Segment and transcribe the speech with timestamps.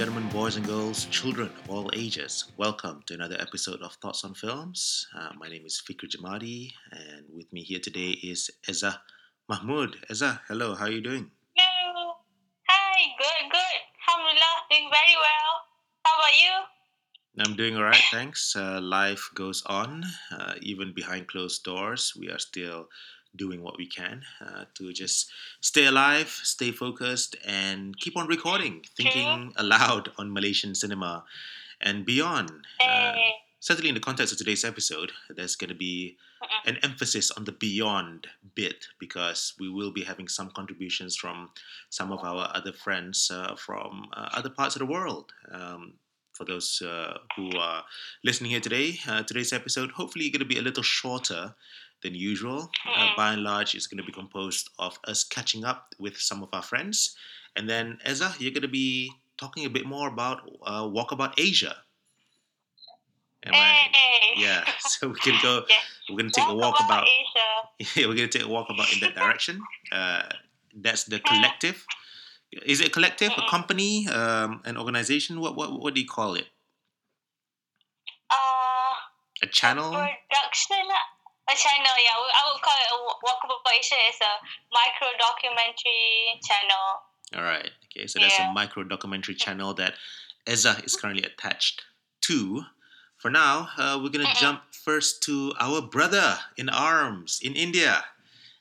[0.00, 4.32] gentlemen, boys and girls, children of all ages, welcome to another episode of Thoughts on
[4.32, 5.06] Films.
[5.14, 8.98] Uh, my name is Fikri Jamadi, and with me here today is Eza
[9.50, 9.98] Mahmood.
[10.10, 11.30] Eza, hello, how are you doing?
[11.54, 12.14] Hello.
[12.66, 13.80] Hi, good, good.
[14.08, 15.52] Alhamdulillah, doing very well.
[16.06, 17.44] How about you?
[17.44, 18.56] I'm doing all right, thanks.
[18.56, 22.14] Uh, life goes on, uh, even behind closed doors.
[22.18, 22.88] We are still
[23.36, 25.30] doing what we can uh, to just
[25.60, 31.24] stay alive, stay focused, and keep on recording, thinking aloud on Malaysian cinema
[31.80, 32.50] and beyond.
[32.84, 33.14] Uh,
[33.60, 36.16] certainly, in the context of today's episode, there's going to be
[36.66, 41.50] an emphasis on the beyond bit because we will be having some contributions from
[41.90, 45.32] some of our other friends uh, from uh, other parts of the world.
[45.50, 45.94] Um,
[46.32, 47.84] for those uh, who are
[48.24, 51.54] listening here today, uh, today's episode hopefully going to be a little shorter
[52.02, 52.70] than usual.
[52.86, 53.16] Uh, Mhm.
[53.16, 56.48] by and large, it's going to be composed of us catching up with some of
[56.52, 57.16] our friends,
[57.56, 61.76] and then Eza, you're going to be talking a bit more about uh, Walkabout Asia.
[63.44, 63.72] Am I?
[63.92, 64.34] Hey.
[64.36, 64.64] Yeah.
[64.80, 65.64] So we can go.
[65.68, 65.80] Yes.
[66.08, 67.06] We're going to take a walk about.
[67.08, 67.48] Asia.
[67.96, 69.62] Yeah, we're going to take a walk about in that direction.
[69.90, 70.24] Uh,
[70.76, 71.86] that's the collective.
[72.66, 75.40] Is it a collective, a company, um, an organization?
[75.40, 76.48] What, what what do you call it?
[78.30, 78.94] Uh,
[79.42, 79.90] A channel?
[79.90, 80.84] production,
[81.56, 82.16] channel, yeah.
[82.16, 82.90] I would call it
[83.24, 83.94] Walkabout Asia.
[84.08, 84.32] It's a
[84.72, 87.02] micro documentary channel.
[87.36, 87.70] All right.
[87.90, 88.06] Okay.
[88.06, 89.94] So that's a micro documentary channel that
[90.48, 91.82] Eza is currently attached
[92.22, 92.62] to.
[93.18, 98.02] For now, uh, we're gonna jump first to our brother in arms in India,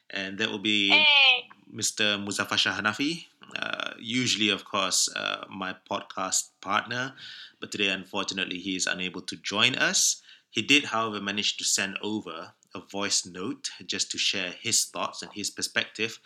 [0.09, 1.47] and that will be Hey.
[1.73, 2.19] Mr.
[2.23, 3.25] Muzaffar Shah Hanafi.
[3.55, 7.13] Uh, usually, of course, uh, my podcast partner,
[7.59, 10.21] but today, unfortunately, he is unable to join us.
[10.51, 15.21] He did, however, manage to send over a voice note just to share his thoughts
[15.21, 16.19] and his perspective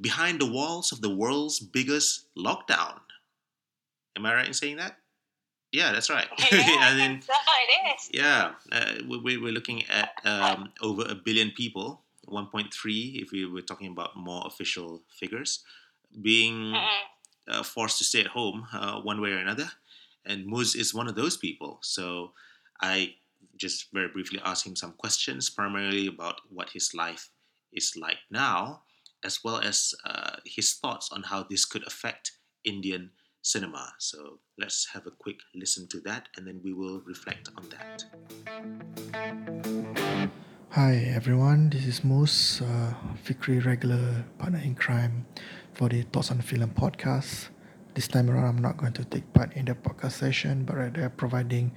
[0.00, 3.00] behind the walls of the world's biggest lockdown.
[4.16, 4.96] Am I right in saying that?
[5.72, 6.28] Yeah, that's right.
[6.52, 8.10] Yeah, and then that's how it is.
[8.12, 13.46] yeah, uh, we, we- we're looking at um, over a billion people, 1.3 if we
[13.46, 15.64] were talking about more official figures,
[16.20, 16.74] being
[17.48, 19.70] uh, forced to stay at home uh, one way or another.
[20.26, 21.78] And Muz is one of those people.
[21.80, 22.32] So
[22.80, 23.14] I
[23.62, 27.30] just very briefly ask him some questions, primarily about what his life
[27.72, 28.82] is like now,
[29.24, 32.32] as well as uh, his thoughts on how this could affect
[32.64, 33.10] Indian
[33.42, 33.94] cinema.
[33.98, 38.02] So let's have a quick listen to that and then we will reflect on that.
[40.70, 42.94] Hi everyone, this is Moose, uh,
[43.24, 45.26] Fikri regular partner in crime
[45.72, 47.50] for the Thoughts on Film podcast.
[47.94, 51.10] This time around, I'm not going to take part in the podcast session, but rather
[51.10, 51.72] providing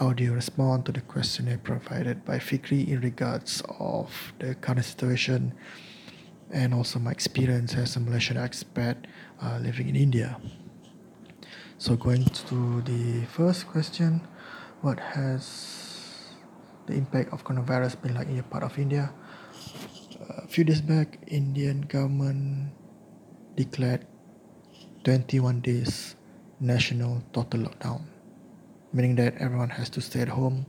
[0.00, 4.10] audio response to the questionnaire provided by Fikri in regards of
[4.40, 5.54] the current situation
[6.50, 9.06] and also my experience as a Malaysian expat
[9.40, 10.40] uh, living in India.
[11.78, 14.26] So going to the first question,
[14.82, 16.34] what has
[16.86, 19.14] the impact of coronavirus been like in your part of India?
[20.18, 22.74] A few days back, Indian government
[23.54, 24.06] declared
[25.04, 26.16] 21 days
[26.60, 28.02] national total lockdown,
[28.92, 30.66] meaning that everyone has to stay at home.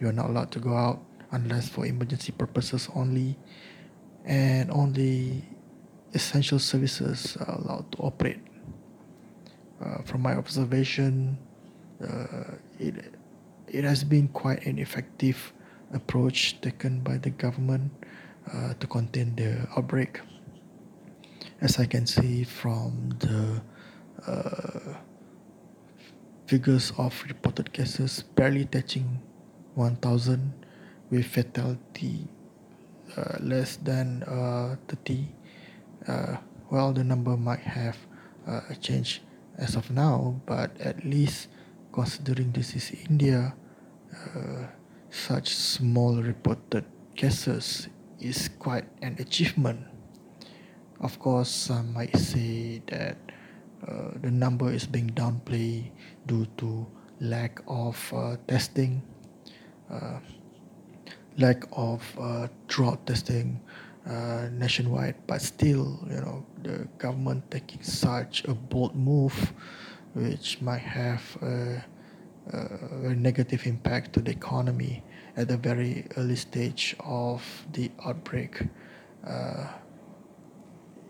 [0.00, 3.36] You are not allowed to go out unless for emergency purposes only,
[4.24, 5.44] and only
[6.14, 8.38] essential services are allowed to operate.
[9.82, 11.36] Uh, from my observation,
[11.98, 13.14] uh, it
[13.66, 15.52] it has been quite an effective
[15.92, 17.90] approach taken by the government
[18.52, 20.20] uh, to contain the outbreak.
[21.60, 23.62] As I can see from the
[24.26, 24.94] uh,
[26.46, 29.20] figures of reported cases barely touching
[29.74, 30.52] 1,000
[31.10, 32.28] with fatality
[33.16, 35.28] uh, less than uh, 30,
[36.08, 36.36] uh,
[36.70, 37.96] well, the number might have
[38.46, 39.20] uh, changed
[39.58, 41.48] as of now, but at least
[41.92, 43.54] considering this is India,
[44.12, 44.66] uh,
[45.10, 46.84] such small reported
[47.16, 47.88] cases
[48.20, 49.80] is quite an achievement.
[51.00, 53.31] Of course, some might say that
[53.86, 55.90] uh, the number is being downplayed
[56.26, 56.86] due to
[57.20, 59.02] lack of uh, testing,
[59.90, 60.20] uh,
[61.38, 63.60] lack of uh, drought testing
[64.06, 65.16] uh, nationwide.
[65.26, 69.52] But still, you know, the government taking such a bold move,
[70.14, 71.84] which might have a,
[72.52, 75.02] a negative impact to the economy
[75.36, 77.42] at the very early stage of
[77.72, 78.62] the outbreak,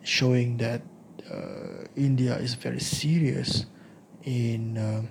[0.04, 0.82] showing that
[1.30, 3.66] uh, India is very serious
[4.24, 5.08] in um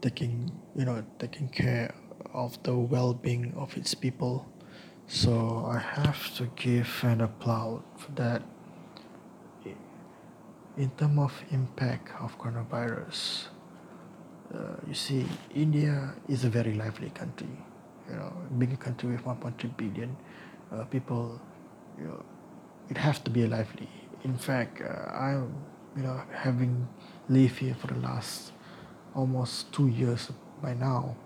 [0.00, 1.94] taking you know taking care
[2.34, 4.46] of the well-being of its people.
[5.06, 8.42] So I have to give an applaud for that.
[10.76, 13.48] in terms of impact of coronavirus,
[14.54, 17.56] uh, you see, India is a very lively country.
[18.08, 20.16] You know, being a country with 1.3 billion
[20.72, 21.40] uh, people,
[21.98, 22.24] you know,
[22.88, 23.88] it has to be a lively.
[24.24, 25.52] In fact, uh, I'm,
[25.96, 26.88] you know, having
[27.28, 28.52] lived here for the last
[29.16, 30.30] almost two years
[30.62, 31.16] by now,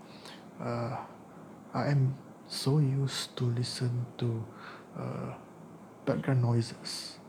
[0.59, 0.97] uh,
[1.75, 2.17] I am
[2.47, 4.43] so used to listen to
[4.99, 5.33] uh,
[6.05, 7.19] background noises,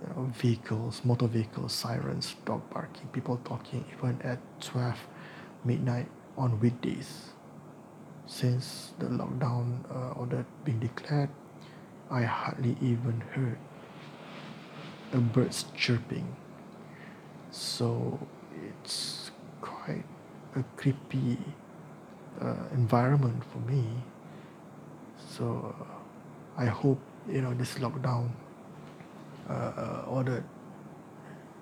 [0.00, 4.96] you know, vehicles, motor vehicles, sirens, dog barking, people talking, even at 12
[5.64, 6.08] midnight
[6.38, 7.32] on weekdays.
[8.26, 11.30] Since the lockdown uh, order being declared,
[12.10, 13.58] I hardly even heard
[15.12, 16.36] a birds chirping.
[17.50, 18.18] So
[18.68, 20.04] it's quite
[20.54, 21.38] a creepy
[22.40, 23.84] uh, environment for me.
[25.30, 28.30] So uh, I hope you know this lockdown
[29.48, 30.44] uh, uh, order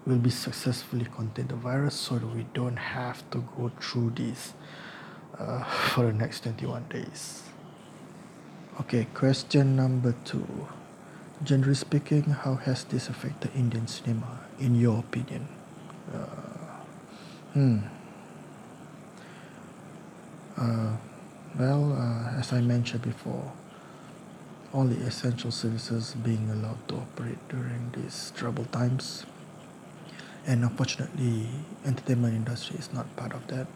[0.06, 4.54] will be successfully contain the virus so that we don't have to go through this
[5.38, 7.42] uh, for the next 21 days.
[8.80, 10.46] Okay, question number two.
[11.44, 15.46] Generally speaking, how has this affected Indian cinema, in your opinion?
[16.08, 16.80] Uh,
[17.52, 17.78] hmm.
[20.56, 20.96] Uh,
[21.58, 23.52] well, uh, as I mentioned before,
[24.72, 29.26] only essential services being allowed to operate during these troubled times.
[30.46, 31.48] And unfortunately,
[31.84, 33.66] entertainment industry is not part of that.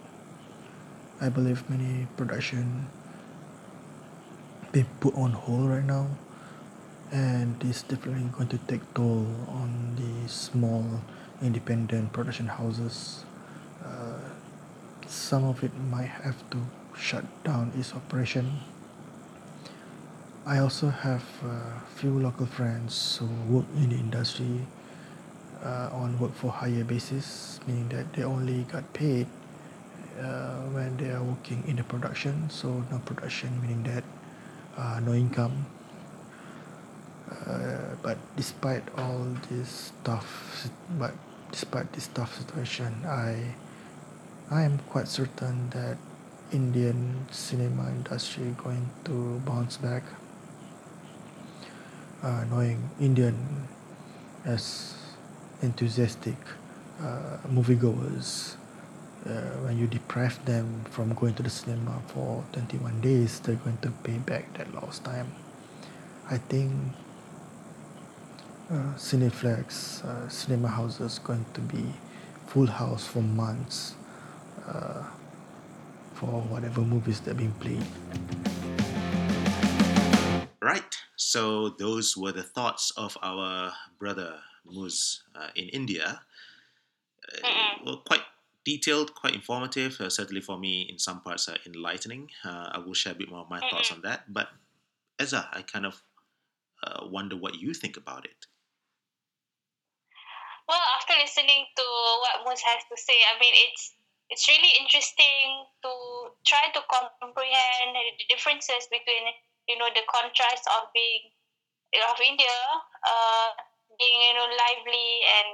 [1.20, 2.86] I believe many production
[4.72, 6.08] being put on hold right now,
[7.12, 10.84] and this definitely going to take toll on the small
[11.42, 13.24] independent production houses.
[13.84, 14.18] Uh,
[15.06, 16.58] some of it might have to
[16.96, 18.60] shut down its operation.
[20.46, 24.66] I also have a few local friends who work in the industry
[25.62, 29.26] uh, on work for hire basis, meaning that they only got paid
[30.20, 32.48] uh, when they are working in the production.
[32.50, 34.04] So no production, meaning that
[34.76, 35.66] uh, no income.
[37.30, 40.68] Uh, but despite all this tough,
[40.98, 41.14] but
[41.52, 43.54] despite this tough situation, I
[44.50, 45.96] I am quite certain that
[46.52, 50.02] Indian cinema industry going to bounce back.
[52.22, 53.66] Uh, knowing Indian
[54.44, 54.94] as
[55.62, 56.36] enthusiastic
[57.00, 58.56] uh, moviegoers,
[59.24, 59.30] uh,
[59.64, 63.90] when you deprive them from going to the cinema for 21 days, they're going to
[64.02, 65.32] pay back that lost time.
[66.30, 66.72] I think
[68.70, 71.84] uh, Cineplex, uh, cinema houses going to be
[72.46, 73.94] full house for months
[74.66, 75.02] uh,
[76.14, 77.84] for whatever movies that are being played.
[80.62, 80.96] Right.
[81.16, 86.20] So those were the thoughts of our brother Muz uh, in India.
[87.42, 87.48] Uh,
[87.84, 88.22] well, quite
[88.64, 90.00] detailed, quite informative.
[90.00, 92.30] Uh, certainly for me, in some parts, uh, enlightening.
[92.44, 94.32] Uh, I will share a bit more of my thoughts on that.
[94.32, 94.48] But
[95.20, 96.02] Eza, I kind of
[96.82, 98.46] uh, wonder what you think about it.
[100.70, 101.86] Well, after listening to
[102.22, 103.90] what Muz has to say, I mean, it's
[104.30, 105.90] it's really interesting to
[106.46, 109.34] try to comprehend the differences between
[109.66, 111.34] you know the contrast of being
[112.06, 112.54] of India
[113.02, 113.50] uh,
[113.98, 115.48] being you know lively and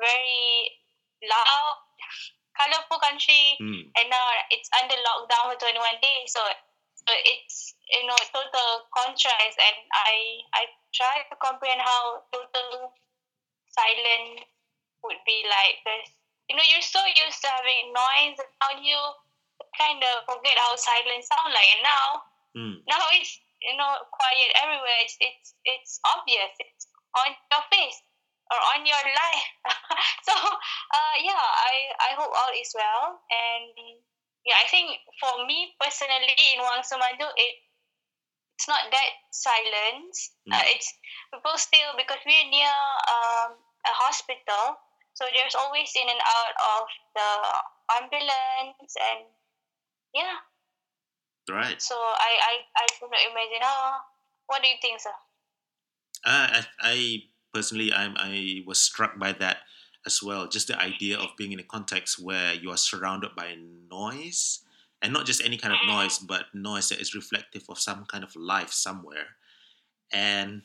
[0.00, 0.72] very
[1.20, 1.76] loud,
[2.56, 3.92] colorful country, Mm.
[3.92, 6.32] and now it's under lockdown for 21 days.
[6.32, 6.40] So,
[6.96, 10.62] so it's you know total contrast, and I I
[10.96, 12.96] try to comprehend how total
[13.68, 14.48] silence
[15.06, 15.80] would be like.
[15.86, 16.10] Cause
[16.50, 18.98] you know you're so used to having noise around you,
[19.78, 22.08] kind of forget how silence sound like, and now
[22.56, 22.80] Mm.
[22.88, 24.98] now it's you know quiet everywhere.
[25.04, 26.52] It's it's it's obvious.
[26.56, 28.00] It's on your face
[28.48, 29.46] or on your life.
[30.26, 33.20] so uh, yeah, I I hope all is well.
[33.28, 34.00] And
[34.48, 34.88] yeah, I think
[35.20, 37.54] for me personally in Wangsa Maju, it
[38.56, 40.32] it's not that silence.
[40.50, 40.72] Uh, Mm.
[40.72, 40.88] it's
[41.32, 42.72] people still because we're near
[43.12, 44.78] um, a hospital,
[45.16, 46.84] so there's always in and out of
[47.16, 47.30] the
[47.96, 49.24] ambulance and
[50.12, 50.44] yeah.
[51.48, 51.80] Right.
[51.80, 53.62] So I I I cannot imagine.
[53.62, 53.96] How?
[54.46, 55.16] What do you think, sir?
[56.24, 59.58] Uh, I, I personally, I'm, I was struck by that
[60.04, 60.48] as well.
[60.48, 63.54] Just the idea of being in a context where you are surrounded by
[63.90, 64.60] noise,
[65.02, 68.24] and not just any kind of noise, but noise that is reflective of some kind
[68.24, 69.36] of life somewhere,
[70.12, 70.64] and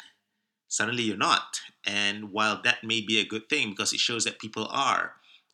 [0.72, 1.60] suddenly you're not.
[1.86, 5.14] And while that may be a good thing because it shows that people are,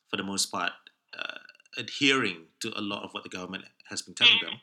[0.10, 0.72] for the most part,
[1.18, 1.40] uh,
[1.76, 4.62] adhering to a lot of what the government has been telling them,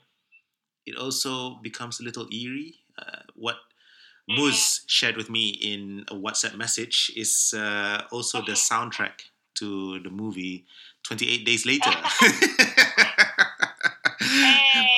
[0.86, 2.76] it also becomes a little eerie.
[2.96, 3.56] Uh, what
[4.28, 10.10] Muz shared with me in a WhatsApp message is uh, also the soundtrack to the
[10.10, 10.66] movie
[11.02, 11.90] 28 Days Later.
[11.90, 12.28] Hey,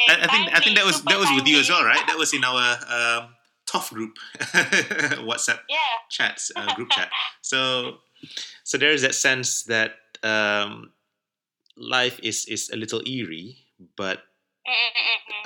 [0.09, 2.07] I, I think I think that was that was with you as well, right?
[2.07, 3.36] That was in our um,
[3.67, 4.17] TOF group
[5.27, 5.79] WhatsApp Yeah.
[6.11, 7.11] chats uh, group chat.
[7.43, 7.99] So
[8.65, 9.93] so there is that sense that
[10.23, 10.93] um,
[11.77, 13.59] life is is a little eerie,
[13.97, 14.23] but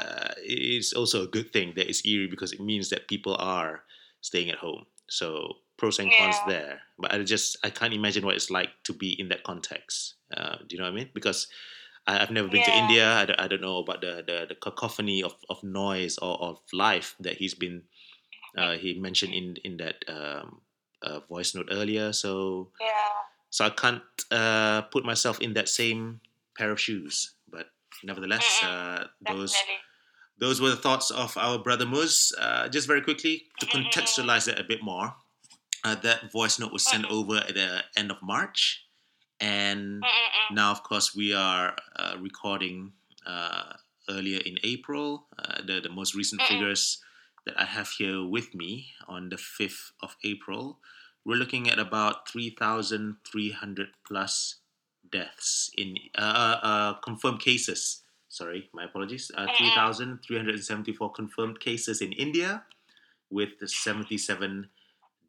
[0.00, 3.82] uh, it's also a good thing that it's eerie because it means that people are
[4.20, 4.86] staying at home.
[5.08, 6.52] So pros and cons Yeah.
[6.52, 6.80] there.
[6.98, 10.14] But I just I can't imagine what it's like to be in that context.
[10.34, 11.10] Uh, do you know what I mean?
[11.14, 11.48] Because
[12.06, 13.12] I, I've never been to India.
[13.12, 16.60] I don't, I don't know about the, the, the cacophony of, of noise or of
[16.72, 17.82] life that he's been
[18.56, 20.60] uh, he mentioned in in that um,
[21.02, 22.12] uh, voice note earlier.
[22.12, 22.94] So Yeah.
[23.50, 26.20] so I can't uh, put myself in that same
[26.56, 27.34] pair of shoes.
[27.50, 27.70] But
[28.04, 28.68] nevertheless, Mm-mm.
[28.68, 29.54] uh, those
[30.38, 32.32] those were the thoughts of our brother Muz.
[32.38, 33.90] Uh, just very quickly to Mm-mm.
[33.90, 35.14] contextualize it a bit more,
[35.84, 37.10] uh, that voice note was sent Mhm.
[37.12, 38.86] over at the end of March,
[39.40, 40.54] and Mm-mm-mm.
[40.54, 42.92] now, of course, we are uh, recording
[43.26, 43.74] uh,
[44.08, 45.28] earlier in April.
[45.38, 47.02] Uh, the the most recent figures
[47.50, 50.78] that I have here with me on the fifth of April,
[51.24, 54.56] we're looking at about three thousand three hundred plus
[55.10, 58.02] deaths in uh, uh, uh, confirmed cases.
[58.28, 59.32] Sorry, my apologies.
[59.34, 62.62] Uh, 3,374 confirmed cases in India
[63.28, 64.68] with 77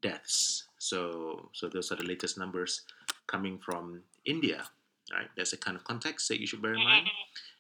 [0.03, 0.65] deaths.
[0.77, 2.81] So, so those are the latest numbers
[3.25, 4.65] coming from India.
[5.11, 7.07] Right, that's the kind of context that you should bear in mind.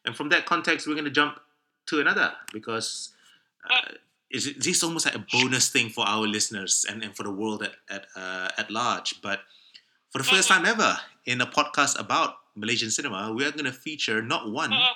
[0.05, 1.39] And from that context, we're going to jump
[1.87, 3.09] to another because
[3.67, 3.93] uh,
[4.33, 7.31] is it, this almost like a bonus thing for our listeners and, and for the
[7.31, 9.21] world at at, uh, at large.
[9.21, 9.39] But
[10.11, 13.71] for the first time ever in a podcast about Malaysian cinema, we are going to
[13.71, 14.93] feature not one Mm-mm.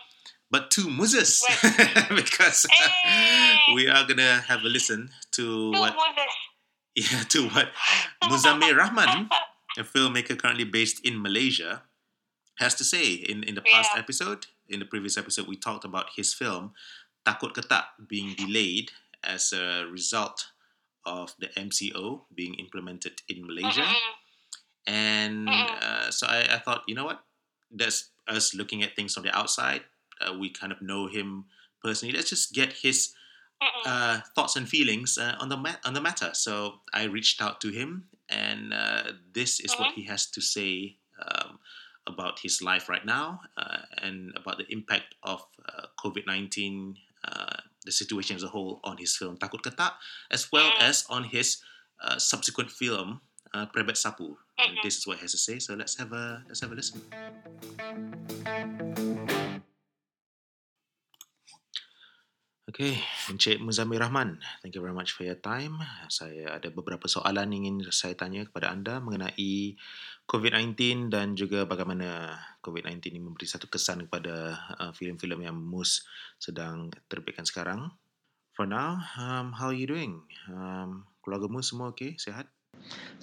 [0.52, 1.44] but two muzzas
[2.16, 3.58] because Hey!
[3.76, 6.34] we are going to have a listen to Two what Moses.
[6.96, 7.68] yeah to what
[8.24, 9.30] Muzamil Rahman,
[9.78, 11.84] a filmmaker currently based in Malaysia,
[12.60, 13.14] has to say.
[13.14, 14.00] In in the past Yeah.
[14.04, 16.74] episode, in the previous episode, we talked about his film
[17.26, 18.92] Takut Ketak being delayed
[19.26, 20.48] as a result
[21.06, 23.86] of the MCO being implemented in Malaysia.
[24.88, 25.48] And
[25.82, 27.22] uh, so I, I thought, you know what?
[27.72, 29.82] That's us looking at things from the outside.
[30.22, 31.46] Uh, we kind of know him
[31.84, 32.14] personally.
[32.16, 33.14] Let's just get his
[33.86, 36.32] uh, thoughts and feelings uh, on the ma- on the matter.
[36.34, 40.98] So I reached out to him, and uh, this is what he has to say
[41.22, 41.60] um,
[42.08, 47.58] about his life right now uh, and about the impact of uh, COVID nineteen, uh,
[47.86, 49.94] the situation as a whole on his film Takut Ketak,
[50.32, 51.58] as well as on his
[52.04, 53.22] uh, subsequent film
[53.54, 54.36] uh, Prebet Sapu.
[54.58, 54.84] And Mhm.
[54.84, 55.60] this is what he has to say.
[55.60, 57.02] So let's have a let's have a listen.
[62.76, 63.00] Okay,
[63.32, 65.80] Encik Muzamil Rahman, thank you very much for your time.
[66.12, 69.80] Saya ada beberapa soalan ingin saya tanya kepada anda mengenai
[70.28, 76.04] COVID-19 dan juga bagaimana COVID-19 ini memberi satu kesan kepada uh, filem-filem yang Mus
[76.36, 77.96] sedang terbitkan sekarang.
[78.52, 80.28] For now, um, how are you doing?
[80.52, 82.52] Um, keluarga Mus semua okey, sihat?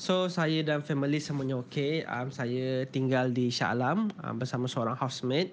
[0.01, 2.09] So saya dan family semuanya okey.
[2.09, 5.53] Um, saya tinggal di Shah Alam um, bersama seorang housemate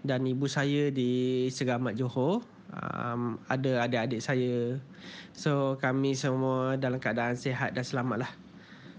[0.00, 2.53] dan ibu saya di Segamat Johor.
[2.74, 4.82] Um, ada adik-adik saya.
[5.30, 8.32] So kami semua dalam keadaan sihat dan selamat lah.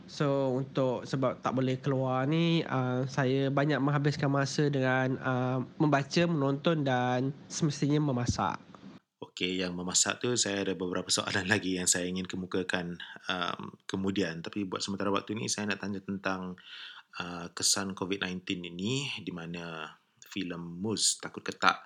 [0.05, 6.23] So untuk sebab tak boleh keluar ni uh, saya banyak menghabiskan masa dengan uh, membaca,
[6.29, 8.61] menonton dan semestinya memasak.
[9.17, 12.95] Okey, yang memasak tu saya ada beberapa soalan lagi yang saya ingin kemukakan
[13.27, 14.39] um, kemudian.
[14.45, 16.55] Tapi buat sementara waktu ini saya nak tanya tentang
[17.19, 19.89] uh, kesan COVID-19 ini di mana
[20.29, 21.81] filem Mus Takut Ketak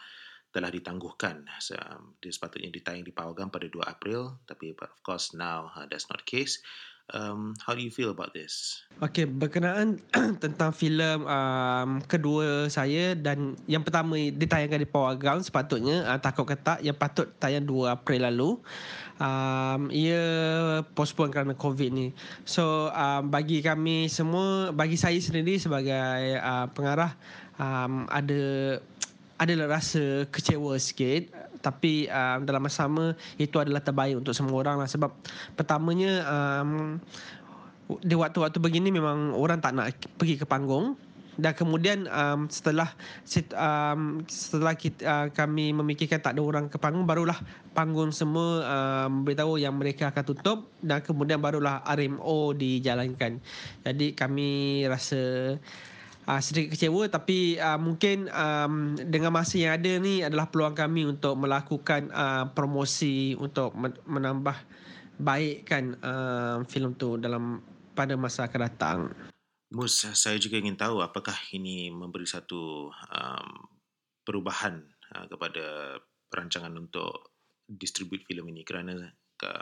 [0.49, 1.45] telah ditangguhkan.
[1.61, 5.69] So, um, dia sepatutnya ditayang di Pawagam pada 2 April tapi but of course now
[5.77, 6.61] uh, that's not the case.
[7.09, 8.85] Um, how do you feel about this?
[9.01, 9.97] Okey, berkenaan
[10.43, 16.85] tentang filem um, kedua saya dan yang pertama ditayangkan di Ground sepatutnya uh, Takut Ketak
[16.85, 18.49] yang patut tayang 2 April lalu.
[19.17, 20.21] Um, ia
[20.93, 22.13] postpone kerana COVID ni.
[22.45, 27.17] So um, bagi kami semua, bagi saya sendiri sebagai uh, pengarah
[27.57, 28.77] um, ada
[29.39, 31.31] adalah rasa kecewa sikit.
[31.59, 34.87] Tapi um, dalam masa sama itu adalah terbaik untuk semua orang lah.
[34.87, 35.11] Sebab
[35.55, 36.99] pertamanya um,
[38.03, 40.99] di waktu-waktu begini memang orang tak nak pergi ke panggung.
[41.39, 42.91] Dan kemudian um, setelah
[43.55, 47.39] um, setelah kita, uh, kami memikirkan tak ada orang ke panggung barulah
[47.71, 50.67] panggung semua um, beritahu yang mereka akan tutup.
[50.83, 53.39] Dan kemudian barulah RMO dijalankan.
[53.87, 55.55] Jadi kami rasa
[56.27, 61.07] uh, sedikit kecewa tapi uh, mungkin um, dengan masa yang ada ni adalah peluang kami
[61.07, 64.57] untuk melakukan uh, promosi untuk men- menambah
[65.19, 67.59] baikkan uh, filem tu dalam
[67.93, 68.99] pada masa akan datang.
[69.69, 73.49] Mus, saya juga ingin tahu apakah ini memberi satu um,
[74.25, 74.81] perubahan
[75.13, 75.99] uh, kepada
[76.31, 77.35] perancangan untuk
[77.69, 79.13] distribute filem ini kerana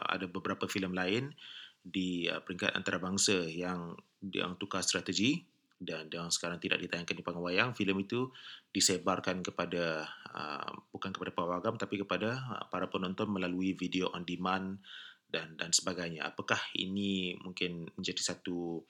[0.07, 1.35] ada beberapa filem lain
[1.83, 3.97] di uh, peringkat antarabangsa yang
[4.31, 5.43] yang tukar strategi
[5.77, 8.33] dan yang sekarang tidak ditayangkan di panggung wayang filem itu
[8.73, 14.81] disebarkan kepada uh, bukan kepada pawagam tapi kepada uh, para penonton melalui video on demand
[15.29, 16.25] dan dan sebagainya.
[16.25, 18.81] Apakah ini mungkin menjadi satu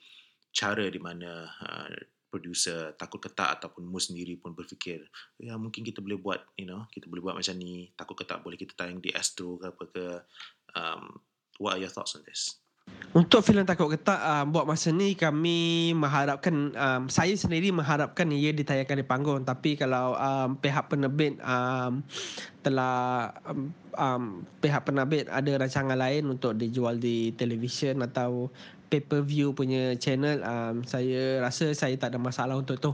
[0.48, 1.92] cara di mana uh,
[2.32, 5.00] producer takut ketak ataupun mus sendiri pun berfikir
[5.40, 8.60] ya mungkin kita boleh buat you know kita boleh buat macam ni takut ketak boleh
[8.60, 10.06] kita tayang di Astro ke apa ke.
[10.76, 11.24] Um,
[11.58, 12.60] what are your thoughts on this
[13.16, 18.52] untuk filem Takut Ketak uh, buat masa ni kami mengharapkan um, saya sendiri mengharapkan ia
[18.52, 22.04] ditayangkan di panggung tapi kalau um, pihak penerbit um,
[22.60, 24.22] telah um, um,
[24.60, 28.52] pihak penerbit ada rancangan lain untuk dijual di televisyen atau
[28.92, 32.92] pay per view punya channel um, saya rasa saya tak ada masalah untuk tu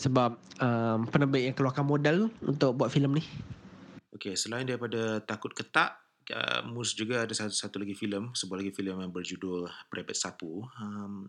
[0.00, 3.24] sebab um, penerbit yang keluarkan modal untuk buat filem ni.
[4.16, 8.72] Okay, selain daripada Takut Ketak uh, Mus juga ada satu, satu lagi filem, sebuah lagi
[8.74, 10.62] filem yang berjudul Prepet Sapu.
[10.78, 11.28] Um,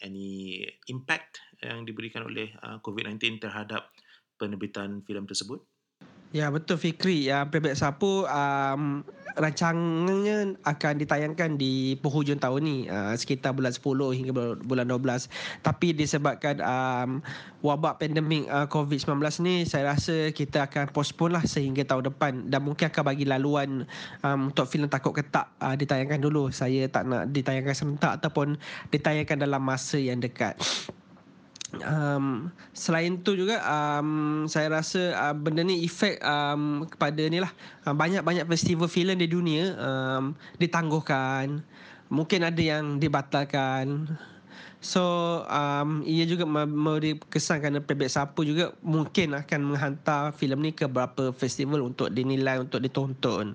[0.00, 3.92] any impact yang diberikan oleh uh, COVID-19 terhadap
[4.40, 5.60] penerbitan filem tersebut?
[6.30, 7.26] Ya betul Fikri.
[7.26, 9.02] Ya Prebet Sapu um,
[9.34, 12.78] rancangannya akan ditayangkan di penghujung tahun ni.
[12.86, 13.82] Uh, sekitar bulan 10
[14.14, 14.32] hingga
[14.62, 15.26] bulan 12
[15.66, 17.18] tapi disebabkan um,
[17.66, 22.46] wabak pandemik uh, COVID-19 ni saya rasa kita akan postpone lah sehingga tahun depan.
[22.46, 23.82] Dan mungkin akan bagi laluan
[24.22, 26.54] um, untuk filem Takut Ketak uh, ditayangkan dulu.
[26.54, 28.54] Saya tak nak ditayangkan serentak ataupun
[28.94, 30.54] ditayangkan dalam masa yang dekat
[31.78, 37.52] um, selain tu juga um, saya rasa uh, benda ni efek um, kepada ni lah.
[37.86, 41.62] Uh, banyak-banyak festival filem di dunia um, ditangguhkan.
[42.10, 44.10] Mungkin ada yang dibatalkan.
[44.80, 45.04] So
[45.46, 50.88] um, ia juga memberi kesan kerana Pebek Sapu juga mungkin akan menghantar filem ni ke
[50.88, 53.52] beberapa festival untuk dinilai untuk ditonton.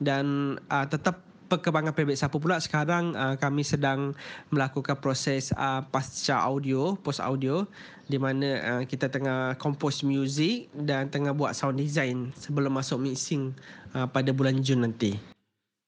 [0.00, 4.12] Dan uh, tetap perkembangan Pebek Sapu pula sekarang uh, kami sedang
[4.50, 7.64] melakukan proses uh, pasca audio, post audio
[8.06, 13.54] di mana uh, kita tengah compose music dan tengah buat sound design sebelum masuk mixing
[13.94, 15.14] uh, pada bulan Jun nanti.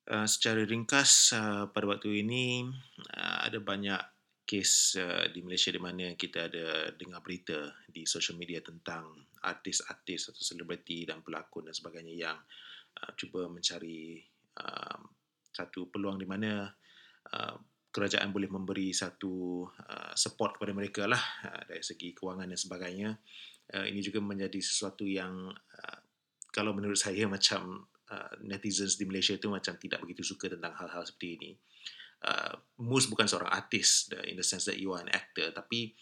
[0.09, 2.65] Uh, secara ringkas uh, pada waktu ini
[3.13, 4.01] uh, ada banyak
[4.49, 10.33] kes uh, di Malaysia di mana kita ada dengar berita di social media tentang artis-artis
[10.33, 12.39] atau selebriti dan pelakon dan sebagainya yang
[13.05, 14.25] uh, cuba mencari
[14.57, 15.18] uh,
[15.59, 16.71] satu peluang di mana
[17.35, 17.57] uh,
[17.89, 23.11] kerajaan boleh memberi satu uh, support kepada mereka lah uh, dari segi kewangan dan sebagainya.
[23.69, 26.01] Uh, ini juga menjadi sesuatu yang uh,
[26.55, 31.03] kalau menurut saya macam uh, netizens di Malaysia itu macam tidak begitu suka tentang hal-hal
[31.03, 31.51] seperti ini.
[32.19, 35.95] Uh, Mus bukan seorang artis in the sense that you are an actor tapi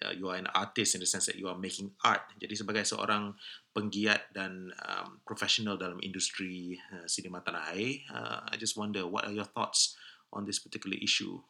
[0.00, 2.24] uh, you are an artist in the sense that you are making art.
[2.40, 3.36] Jadi sebagai seorang
[3.76, 9.28] penggiat dan um, profesional dalam industri uh, sinema tanah air, uh, I just wonder what
[9.28, 9.96] are your thoughts
[10.32, 11.40] on this particular issue?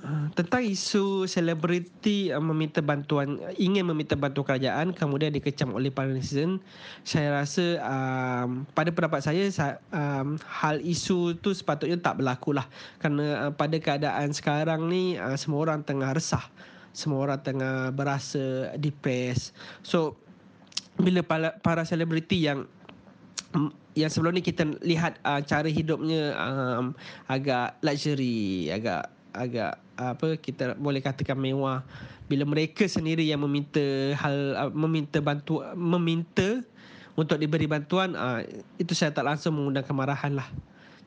[0.00, 6.08] Uh, tentang isu selebriti uh, meminta bantuan ingin meminta bantuan kerajaan kemudian dikecam oleh para
[6.08, 6.56] netizen
[7.04, 9.44] saya rasa um, pada pendapat saya
[9.92, 12.64] um, hal isu tu sepatutnya tak berlaku lah
[12.96, 16.48] kerana uh, pada keadaan sekarang ni uh, semua orang tengah resah
[16.90, 20.18] semua orang tengah berasa depressed so
[21.00, 22.68] bila para, para selebriti yang
[23.98, 26.94] yang sebelum ni kita lihat uh, cara hidupnya um,
[27.26, 31.82] agak luxury, agak agak apa kita boleh katakan mewah.
[32.30, 33.82] Bila mereka sendiri yang meminta
[34.14, 36.62] hal uh, meminta bantuan meminta
[37.18, 38.46] untuk diberi bantuan uh,
[38.78, 40.46] itu saya tak langsung mengundang kemarahan lah.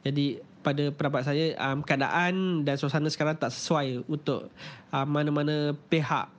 [0.03, 4.47] Jadi pada pendapat saya um, keadaan dan suasana sekarang tak sesuai untuk
[4.95, 6.31] uh, mana-mana pihak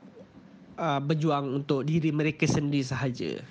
[0.80, 3.44] uh, berjuang untuk diri mereka sendiri sahaja.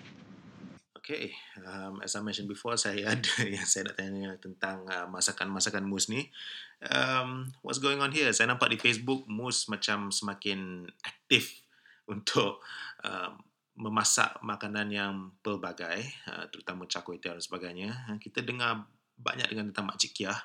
[1.03, 1.35] Okay,
[1.67, 6.07] um, as I mentioned before, saya ada yang saya nak tanya tentang uh, masakan-masakan Mus
[6.07, 6.31] ni.
[6.79, 8.31] Um, what's going on here?
[8.31, 11.59] Saya nampak di Facebook Mus macam semakin aktif
[12.13, 12.63] untuk
[13.03, 13.35] uh,
[13.75, 18.15] memasak makanan yang pelbagai, uh, terutama cak dan sebagainya.
[18.23, 20.39] Kita dengar banyak dengan tentang Mak Cik Kiah.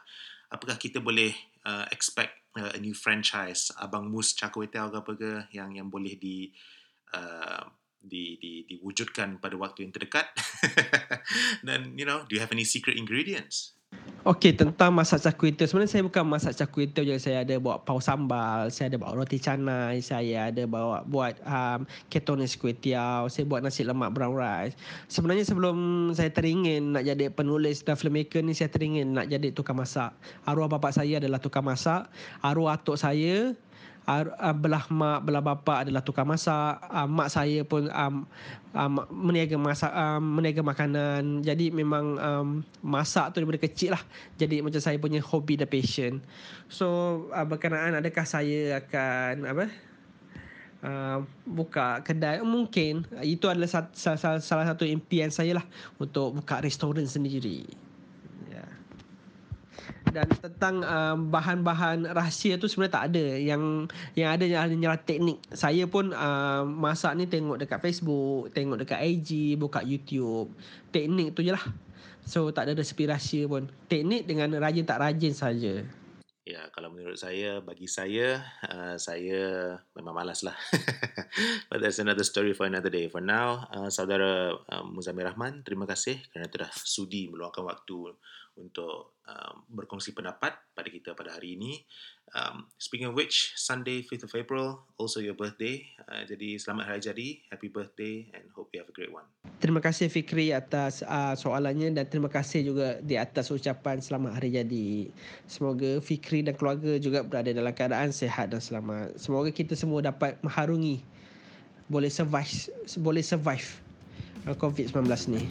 [0.48, 1.30] Apakah kita boleh
[1.68, 3.72] uh, expect uh, a new franchise?
[3.78, 6.48] Abang Mus Char Kway Teow ke apa ke yang yang boleh di
[7.14, 7.62] uh,
[7.98, 10.28] di, di diwujudkan pada waktu yang terdekat?
[11.66, 13.77] Dan you know do you have any secret ingredients
[14.28, 15.64] Okey, tentang masak cakwe itu.
[15.64, 17.16] Sebenarnya saya bukan masak cakwe itu je.
[17.16, 21.88] Saya ada bawa pau sambal, saya ada bawa roti canai, saya ada bawa buat um,
[22.12, 24.76] ketonis kuih tiaw, saya buat nasi lemak brown rice.
[25.08, 29.80] Sebenarnya sebelum saya teringin nak jadi penulis dan filmmaker ni, saya teringin nak jadi tukang
[29.80, 30.12] masak.
[30.44, 32.04] Arwah bapa saya adalah tukang masak.
[32.44, 33.56] Arwah atuk saya
[34.08, 36.80] uh, belah mak belah bapa adalah tukang masak.
[36.88, 38.24] Uh, mak saya pun um,
[38.72, 41.44] um, meniaga masak um, meniaga makanan.
[41.44, 42.48] Jadi memang um,
[42.80, 44.02] masak tu daripada kecil lah.
[44.40, 46.24] Jadi macam saya punya hobi dan passion.
[46.72, 46.86] So
[47.36, 49.66] uh, berkenaan adakah saya akan apa
[50.78, 52.38] Uh, buka kedai?
[52.38, 53.02] Mungkin.
[53.26, 55.66] Itu adalah salah, salah satu impian saya lah
[55.98, 57.66] untuk buka restoran sendiri
[60.12, 63.26] dan tentang uh, bahan-bahan rahsia tu sebenarnya tak ada.
[63.38, 63.62] Yang
[64.16, 65.38] yang ada hanya teknik.
[65.52, 70.52] Saya pun uh, masak ni tengok dekat Facebook tengok dekat IG buka YouTube.
[70.90, 71.64] Teknik tu je lah.
[72.28, 73.68] So tak ada resipi rahsia pun.
[73.88, 75.84] Teknik dengan rajin tak rajin saja.
[76.48, 78.40] Ya, kalau menurut saya, bagi saya,
[78.72, 80.56] uh, saya memang malas lah.
[81.68, 83.04] But that's another story for another day.
[83.12, 88.16] For now, uh, saudara uh, Muzamir Rahman, terima kasih kerana telah sudi meluangkan waktu
[88.58, 91.86] untuk um, berkongsi pendapat pada kita pada hari ini.
[92.36, 95.80] Um, speaking of which, Sunday 5th of April, also your birthday.
[96.04, 99.24] Uh, jadi selamat hari jadi, happy birthday and hope you have a great one.
[99.64, 104.52] Terima kasih Fikri atas uh, soalannya dan terima kasih juga di atas ucapan selamat hari
[104.52, 105.08] jadi.
[105.48, 109.16] Semoga Fikri dan keluarga juga berada dalam keadaan sehat dan selamat.
[109.16, 111.00] Semoga kita semua dapat mengharungi
[111.88, 112.68] boleh survive
[113.00, 113.64] boleh survive
[114.44, 115.42] uh, COVID-19 ni.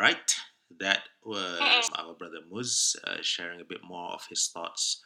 [0.00, 0.31] Right
[1.32, 5.00] was our brother Muz uh, sharing a bit more of his thoughts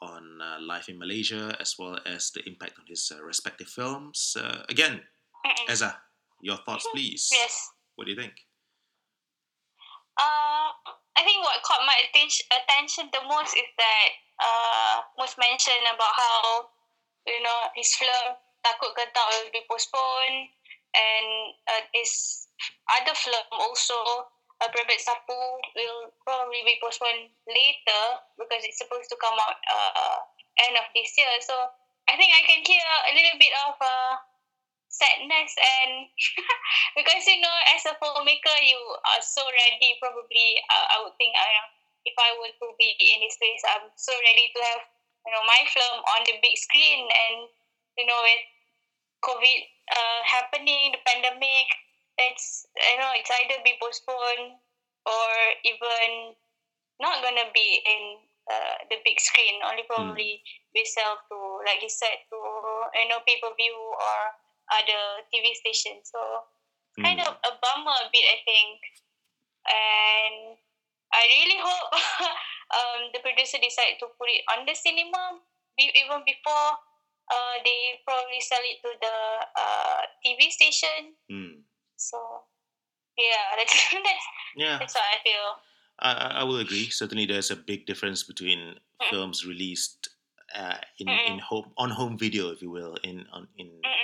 [0.00, 4.36] on uh, life in Malaysia as well as the impact on his uh, respective films.
[4.38, 5.00] Uh, again,
[5.68, 5.96] Eza,
[6.40, 7.28] your thoughts, please.
[7.32, 7.70] Yes.
[7.96, 8.32] What do you think?
[10.18, 10.70] Uh,
[11.18, 16.14] I think what caught my attention, attention the most is that uh, Mus mentioned about
[16.14, 16.70] how
[17.26, 20.50] you know his film Takut Ketak will be postponed
[20.94, 21.28] and
[21.70, 22.46] uh, this
[22.90, 23.94] other film also
[24.60, 25.38] uh, Private Sapu
[25.76, 28.02] will probably be postponed later
[28.38, 30.18] because it's supposed to come out uh,
[30.66, 31.30] end of this year.
[31.40, 31.54] So
[32.10, 34.14] I think I can hear a little bit of uh,
[34.88, 36.08] sadness and
[36.98, 38.80] because you know as a filmmaker you
[39.14, 41.64] are so ready probably uh, I would think uh,
[42.08, 44.82] if I were to be in this place I'm so ready to have
[45.28, 47.52] you know my film on the big screen and
[48.00, 48.42] you know with
[49.22, 49.60] COVID
[49.92, 51.68] uh, happening the pandemic
[52.18, 54.58] it's you know it's either be postponed
[55.06, 55.30] or
[55.64, 56.34] even
[56.98, 58.02] not gonna be in
[58.50, 59.62] uh, the big screen.
[59.62, 59.92] Only hmm.
[59.92, 60.74] probably mm.
[60.74, 62.38] be sell to like you said to
[62.98, 64.18] you know pay per view or
[64.74, 66.10] other TV stations.
[66.12, 66.20] So
[66.98, 67.04] mm.
[67.04, 68.78] kind of a bummer a bit, I think.
[69.68, 70.36] And
[71.12, 71.88] I really hope
[72.76, 75.40] um, the producer decide to put it on the cinema
[75.78, 76.70] even before
[77.30, 79.16] uh, they probably sell it to the
[79.54, 81.14] uh, TV station.
[81.30, 81.67] Mm.
[81.98, 82.18] So
[83.18, 84.78] yeah, that's that's, yeah.
[84.78, 85.62] that's how I feel.
[86.00, 86.88] I, I will agree.
[86.88, 89.10] Certainly, there's a big difference between mm.
[89.10, 90.10] films released
[90.54, 91.30] uh, in mm.
[91.30, 93.98] in home on home video, if you will, in on in mm.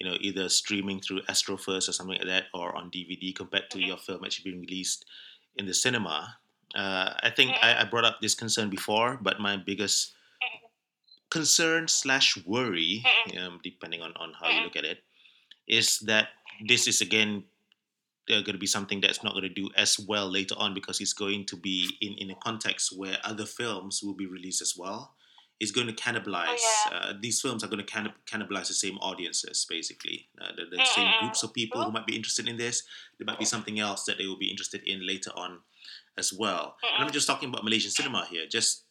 [0.00, 3.70] you know either streaming through Astro First or something like that, or on DVD, compared
[3.70, 5.04] to your film actually being released
[5.56, 6.36] in the cinema.
[6.74, 10.14] Uh, I think I, I, brought up this concern before, but my biggest
[11.30, 13.04] concern slash worry,
[13.38, 15.04] um, depending on, on how you look at it,
[15.66, 16.28] is that
[16.66, 17.44] this is again
[18.30, 21.00] uh, going to be something that's not going to do as well later on because
[21.00, 24.74] it's going to be in, in a context where other films will be released as
[24.76, 25.14] well.
[25.60, 26.58] It's going to cannibalize.
[26.58, 26.98] Oh, yeah.
[26.98, 30.28] uh, these films are going to cannib- cannibalize the same audiences, basically.
[30.40, 32.82] Uh, the, the same groups of people who might be interested in this.
[33.18, 35.60] There might be something else that they will be interested in later on
[36.18, 36.76] as well.
[36.94, 38.84] And I'm just talking about Malaysian cinema here, just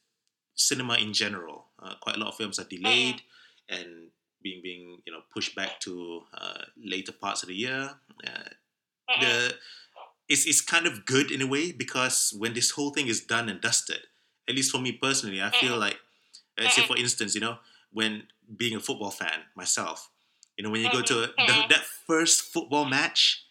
[0.55, 1.65] cinema in general.
[1.81, 3.21] Uh, quite a lot of films are delayed
[3.67, 4.07] and
[4.43, 7.91] being being you know pushed back to uh, later parts of the year.
[8.25, 8.49] Uh,
[9.19, 9.53] the
[10.29, 13.49] it's it's kind of good in a way because when this whole thing is done
[13.49, 13.99] and dusted,
[14.47, 15.97] at least for me personally, I feel like,
[16.59, 17.57] let's say for instance, you know,
[17.91, 18.23] when
[18.55, 20.09] being a football fan myself,
[20.57, 23.43] you know, when you go to the, that first football match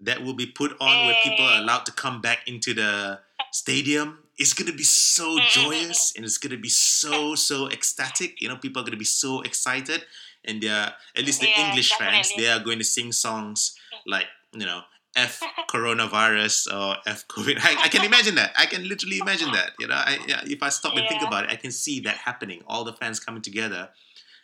[0.00, 3.18] that will be put on where people are allowed to come back into the
[3.52, 4.18] stadium.
[4.38, 8.40] It's going to be so joyous and it's going to be so so ecstatic.
[8.40, 10.04] You know people are going to be so excited
[10.44, 12.16] and they're at least the yeah, English definitely.
[12.16, 13.74] fans they are going to sing songs
[14.06, 14.82] like you know
[15.16, 17.58] F coronavirus or F COVID.
[17.60, 18.52] I, I, can imagine that.
[18.56, 19.72] I can literally imagine that.
[19.78, 22.16] You know, I, yeah, if I stop and think about it, I can see that
[22.16, 22.62] happening.
[22.66, 23.88] All the fans coming together,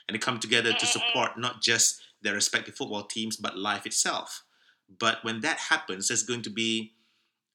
[0.09, 4.45] and they come together to support not just their respective football teams, but life itself.
[4.99, 6.95] But when that happens, there's going to be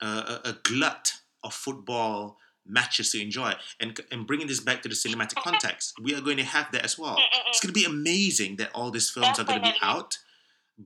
[0.02, 3.54] a, a glut of football matches to enjoy.
[3.80, 6.84] And and bringing this back to the cinematic context, we are going to have that
[6.84, 7.18] as well.
[7.48, 10.18] It's going to be amazing that all these films are going to be out,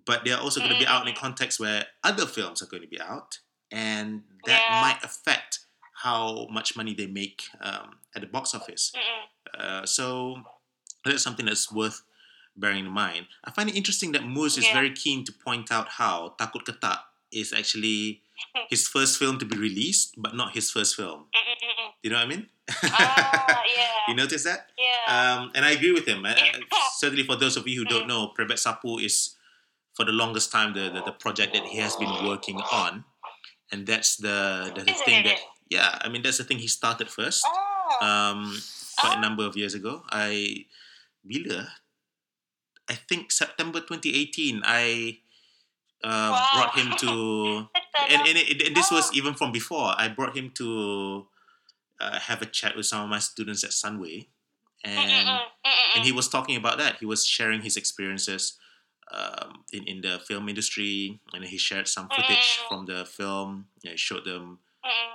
[0.05, 2.67] but they are also going to be out in a context where other films are
[2.67, 3.39] going to be out,
[3.71, 4.81] and that Yeah.
[4.81, 5.59] might affect
[6.03, 8.91] how much money they make um, at the box office.
[9.57, 10.43] Uh, so
[11.05, 12.03] that's something that's worth
[12.57, 13.27] bearing in mind.
[13.43, 16.99] I find it interesting that Moose is very keen to point out how Takut Ketak
[17.31, 18.21] is actually
[18.69, 21.25] his first film to be released, but not his first film.
[21.35, 21.89] Mm-mm-mm.
[22.03, 22.47] You know what I mean?
[22.83, 23.87] Ah, yeah.
[24.09, 24.69] you notice that?
[24.77, 25.05] yeah.
[25.07, 26.25] Um, and I agree with him.
[26.25, 26.33] Uh,
[26.97, 27.89] certainly, for those of you who Mm.
[27.89, 29.35] don't know, Prebet Sapu is
[29.95, 33.05] for the longest time the, the, the project that he has been working on,
[33.71, 37.09] and that's the the, the thing that yeah, I mean that's the thing he started
[37.09, 37.41] first.
[37.47, 38.05] oh.
[38.05, 38.59] Um,
[38.99, 39.21] quite a Oh.
[39.21, 40.03] number of years ago.
[40.11, 40.65] I
[41.25, 41.67] bila
[42.89, 45.19] I think September 2018 I
[46.03, 46.49] uh, Wow.
[46.53, 47.67] brought him to
[48.10, 49.15] and, and, it, and this was Oh.
[49.15, 49.93] even from before.
[49.97, 51.27] I brought him to
[51.99, 54.27] uh, have a chat with some of my students at Sunway,
[54.84, 55.39] and
[55.95, 56.97] and he was talking about that.
[56.99, 58.58] He was sharing his experiences
[59.12, 63.67] um, in in the film industry, and he shared some footage from the film.
[63.84, 64.60] You know, showed them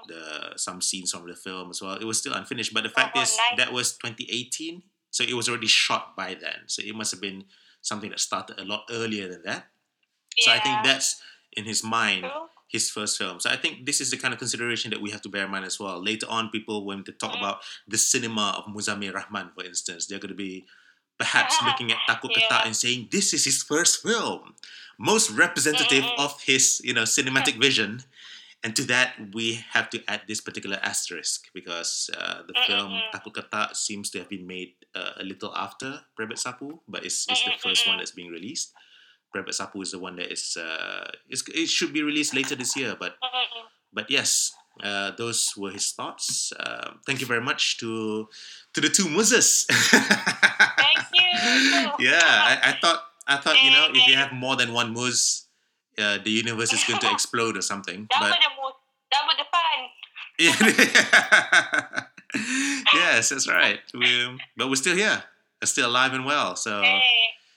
[0.09, 1.95] the some scenes from the film as well.
[1.95, 3.59] It was still unfinished, but the fact Oh, is nice.
[3.59, 6.67] that was 2018, so it was already shot by then.
[6.67, 7.45] So it must have been
[7.83, 9.67] something that started a lot earlier than that.
[10.41, 11.21] So I think that's
[11.53, 12.27] in his mind
[12.69, 13.41] his first film.
[13.41, 15.51] So I think this is the kind of consideration that we have to bear in
[15.51, 15.99] mind as well.
[16.03, 17.39] Later on, people when they talk Mm.
[17.43, 20.67] about the cinema of Muzamil Rahman, for instance, they're going to be
[21.19, 22.67] perhaps looking at Takut Ketak Yeah.
[22.67, 24.55] and saying this is his first film,
[24.99, 26.19] most representative Mm-mm.
[26.25, 28.05] of his you know cinematic vision.
[28.63, 32.93] And to that, we have to add this particular asterisk because uh, the film.
[33.11, 37.25] Takut Ketak seems to have been made uh, a little after Prebet Sapu, but it's,
[37.31, 38.75] it's the first one that's being released.
[39.35, 42.97] Prebet Sapu is the one that is, uh, it should be released later this year,
[42.99, 43.17] but
[43.93, 46.53] but yes, uh, those were his thoughts.
[46.59, 48.29] Uh, thank you very much to
[48.75, 49.67] to the two Moses.
[49.91, 51.23] Thank you.
[51.99, 55.47] yeah, I, I thought I thought you know if you have more than one Mus,
[55.99, 58.07] uh, the universe is going to explode or something.
[58.11, 58.75] Double But the mood.
[59.11, 59.91] Double the fun.
[62.95, 63.81] yes, that's right.
[63.93, 65.23] We, but we're still here.
[65.61, 66.57] We're still alive and well.
[66.57, 66.83] So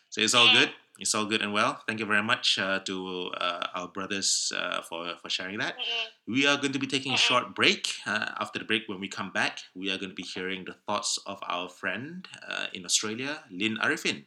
[0.10, 0.72] so it's all good.
[1.00, 1.82] It's all good and well.
[1.88, 5.74] Thank you very much uh, to uh, our brothers uh, for for sharing that.
[5.74, 6.34] Mm-mm.
[6.36, 7.88] We are going to be taking a short break.
[8.06, 10.76] Uh, after the break, when we come back, we are going to be hearing the
[10.86, 14.26] thoughts of our friend uh, in Australia, Lynn Arifin,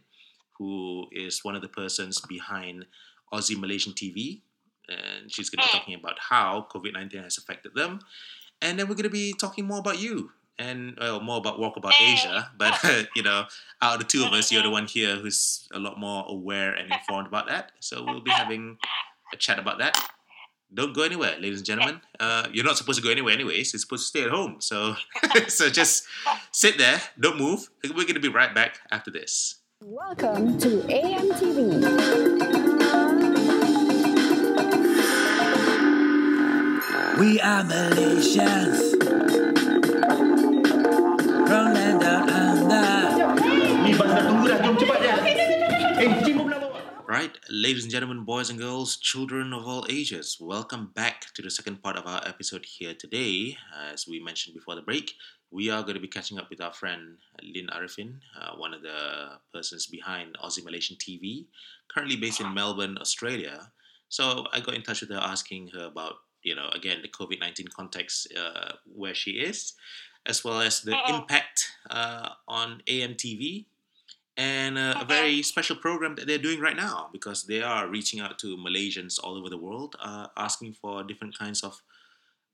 [0.59, 2.87] who is one of the persons behind
[3.33, 4.43] Aussie Malaysian TV.
[4.89, 5.79] And she's going to be Mm.
[5.79, 8.01] talking about how COVID 19 has affected them.
[8.61, 12.01] And then we're going to be talking more about you and, well, more about Walkabout
[12.01, 12.51] Asia.
[12.57, 12.79] But,
[13.16, 13.45] you know,
[13.83, 16.73] out of the two of us, you're the one here who's a lot more aware
[16.73, 17.73] and informed about that.
[17.81, 18.79] So we'll be having
[19.33, 19.97] a chat about that.
[20.75, 22.01] Don't go anywhere, ladies and gentlemen.
[22.19, 23.73] Uh, you're not supposed to go anywhere, anyways.
[23.73, 24.57] You're supposed to stay at home.
[24.59, 24.97] So,
[25.47, 26.05] so just
[26.51, 27.69] sit there, don't move.
[27.85, 29.61] We're going to be right back after this.
[29.85, 32.16] Welcome to AMTV.
[37.21, 38.86] We are Malaysians
[47.09, 51.53] Right, ladies and gentlemen, boys and girls, children of all ages, welcome back to the
[51.53, 53.57] second part of our episode here today.
[53.92, 55.12] As we mentioned before the break,
[55.53, 58.83] we are going to be catching up with our friend Lynn Arifin, uh, one of
[58.83, 61.47] the persons behind Aussie Malaysian TV,
[61.95, 63.71] currently based in Melbourne, Australia.
[64.09, 67.38] So I got in touch with her asking her about, you know, again, the COVID
[67.38, 69.75] 19 context uh, where she is,
[70.27, 73.66] as well as the impact uh, on AMTV
[74.37, 78.20] and uh, a very special program that they're doing right now because they are reaching
[78.20, 81.81] out to Malaysians all over the world, uh, asking for different kinds of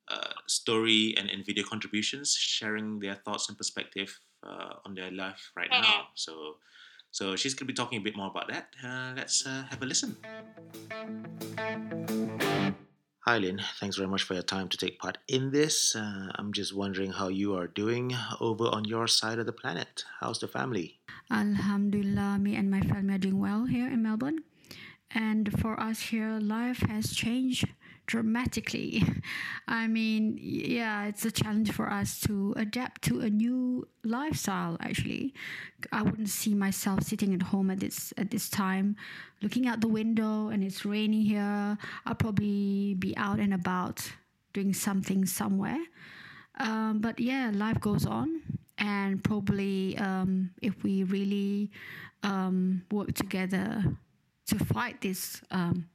[0.08, 5.50] uh, story and, and video contributions, sharing their thoughts and perspective uh, on their life
[5.56, 6.08] right now.
[6.14, 6.56] So,
[7.10, 8.68] so she's gonna be talking a bit more about that.
[8.84, 10.16] Uh, let's uh, have a listen.
[13.24, 13.62] Hi, Lynn.
[13.78, 15.94] Thanks very much for your time to take part in this.
[15.94, 20.02] Uh, I'm just wondering how you are doing over on your side of the planet.
[20.18, 20.98] How's the family?
[21.30, 24.42] Alhamdulillah, me and my family are doing well here in Melbourne.
[25.14, 27.68] And for us here, life has changed
[28.06, 29.02] dramatically.
[29.68, 34.76] I mean, yeah, it's a challenge for us to adapt to a new lifestyle.
[34.80, 35.34] Actually,
[35.90, 38.96] I wouldn't see myself sitting at home at this at this time,
[39.40, 41.78] looking out the window and it's raining here.
[42.06, 44.12] I'll probably be out and about
[44.52, 45.80] doing something somewhere.
[46.58, 48.42] Um, but yeah, life goes on,
[48.78, 51.70] and probably um, if we really
[52.22, 53.84] um, work together
[54.46, 55.88] to fight this um,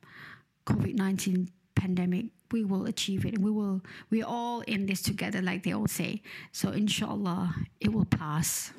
[0.65, 1.49] COVID nineteen
[1.87, 3.39] pandemic, we will achieve it.
[3.39, 3.81] We will.
[4.09, 6.21] We're all in this together, like they all say.
[6.51, 8.73] So inshallah, it will pass.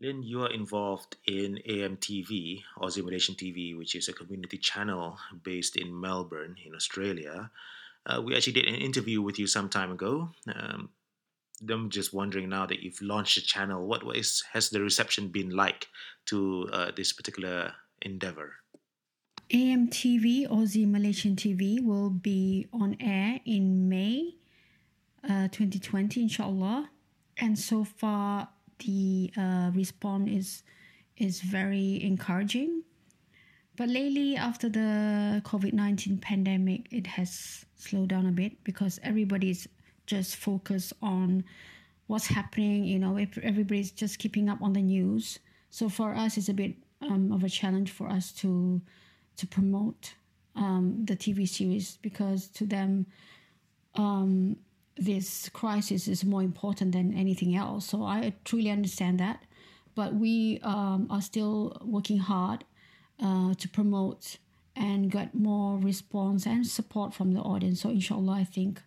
[0.00, 5.76] Lynn, you are involved in AMTV, Aussie Malaysian TV, which is a community channel based
[5.76, 7.50] in Melbourne, in Australia.
[8.04, 10.30] Uh, we actually did an interview with you some time ago.
[10.52, 10.90] Um,
[11.70, 15.50] I'm just wondering now that you've launched a channel, what is, has the reception been
[15.50, 15.86] like
[16.26, 18.61] to uh, this particular endeavor?
[19.52, 24.36] AMTV, Aussie Malaysian TV, will be on air in May
[25.24, 26.88] uh, 2020, inshallah.
[27.36, 30.62] And so far, the uh, response is
[31.18, 32.82] is very encouraging.
[33.76, 39.68] But lately, after the COVID 19 pandemic, it has slowed down a bit because everybody's
[40.06, 41.44] just focused on
[42.06, 42.84] what's happening.
[42.84, 45.40] You know, everybody's just keeping up on the news.
[45.68, 48.80] So for us, it's a bit um, of a challenge for us to
[49.36, 50.14] to promote
[50.54, 53.06] um, the TV series because to them,
[53.94, 54.56] um,
[54.96, 57.86] this crisis is more important than anything else.
[57.86, 59.42] So I truly understand that.
[59.94, 62.64] But we um, are still working hard
[63.22, 64.38] uh, to promote
[64.74, 67.82] and get more response and support from the audience.
[67.82, 68.80] So inshallah, I think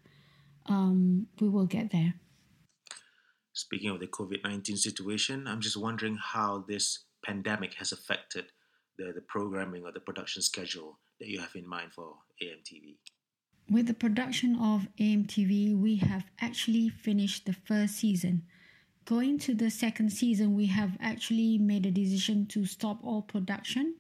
[0.66, 2.16] um, we will get there.
[3.54, 8.46] Speaking of the COVID 19 situation, I'm just wondering how this pandemic has affected
[8.98, 12.98] the, the programming or the production schedule that you have in mind for AMTV.
[13.70, 18.44] With the production of AMTV, we have actually finished the first season.
[19.06, 23.96] Going to the second season, we have actually made a decision to stop all production,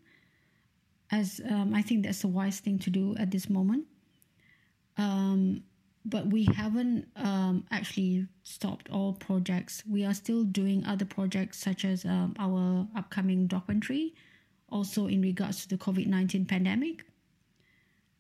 [1.12, 3.86] as um, I think that's the wise thing to do at this moment.
[4.98, 5.64] Um,
[6.06, 9.84] but we haven't um, actually stopped all projects.
[9.90, 14.14] We are still doing other projects, such as um, our upcoming documentary,
[14.70, 17.06] also in regards to the COVID 19 pandemic.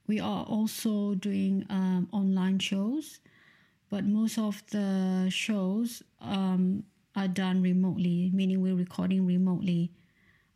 [0.07, 3.19] We are also doing um, online shows,
[3.89, 6.83] but most of the shows um,
[7.15, 9.91] are done remotely, meaning we're recording remotely.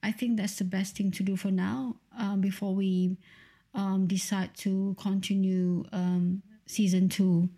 [0.03, 3.17] I think that's the best thing to do for now um, before we
[3.73, 7.49] um, decide to continue um, season two.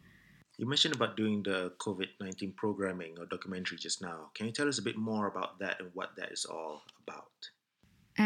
[0.58, 4.30] You mentioned about doing the COVID 19 programming or documentary just now.
[4.36, 7.32] Can you tell us a bit more about that and what that is all about?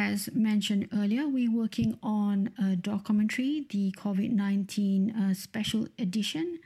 [0.08, 6.60] As mentioned earlier, we're working on a documentary, the COVID 19 uh, special edition,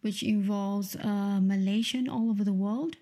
[0.00, 2.96] which involves uh, Malaysian all over the world.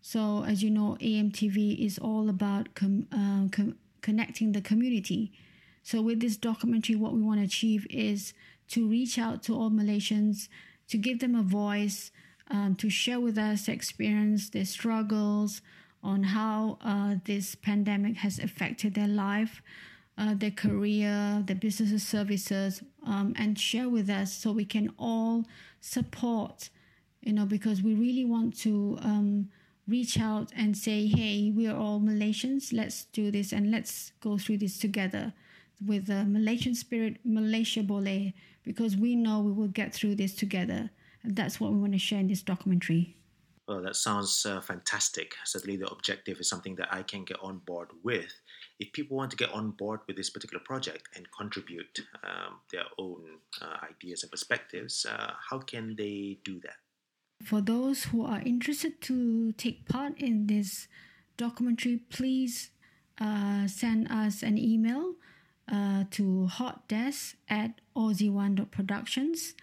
[0.00, 5.30] So, as you know, AMTV is all about com- uh, com- connecting the community.
[5.84, 8.34] So, with this documentary, what we want to achieve is
[8.70, 10.48] to reach out to all Malaysians,
[10.88, 12.10] to give them a voice,
[12.50, 15.62] um, to share with us their experience, their struggles,
[16.04, 19.62] on how uh, this pandemic has affected their life,
[20.18, 25.44] uh, their career, their businesses, services, um, and share with us so we can all
[25.80, 26.68] support,
[27.22, 29.48] you know, because we really want to um,
[29.88, 34.36] reach out and say, hey, we are all Malaysians, let's do this and let's go
[34.36, 35.32] through this together
[35.84, 40.90] with the Malaysian spirit, Malaysia Boleh, because we know we will get through this together.
[41.22, 43.16] And that's what we want to share in this documentary.
[43.66, 45.34] Well, that sounds uh, fantastic.
[45.44, 48.30] Certainly, the objective is something that I can get on board with.
[48.78, 52.84] If people want to get on board with this particular project and contribute um, their
[52.98, 53.22] own
[53.62, 56.76] uh, ideas and perspectives, uh, how can they do that?
[57.42, 60.88] For those who are interested to take part in this
[61.36, 62.70] documentary, please
[63.18, 65.14] uh, send us an email
[65.70, 69.54] uh, to hotdesk at aussie1.productions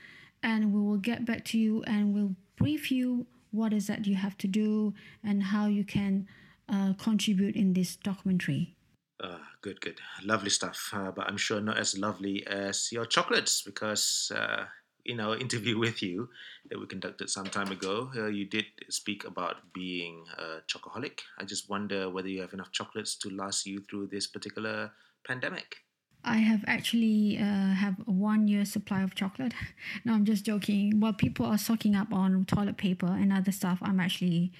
[0.44, 4.16] and we will get back to you and we'll brief you what is that you
[4.16, 6.28] have to do and how you can
[6.70, 8.76] uh, contribute in this documentary.
[9.22, 10.00] Uh, good, good.
[10.24, 10.90] Lovely stuff.
[10.94, 14.66] Uh, but I'm sure not as lovely as your chocolates because uh,
[15.06, 16.30] in our interview with you
[16.70, 21.20] that we conducted some time ago, uh, you did speak about being a chocoholic.
[21.38, 24.92] I just wonder whether you have enough chocolates to last you through this particular
[25.28, 25.76] pandemic.
[26.24, 29.54] I have actually uh, have a one year supply of chocolate.
[30.06, 31.00] no, I'm just joking.
[31.00, 34.52] While people are stocking up on toilet paper and other stuff, I'm actually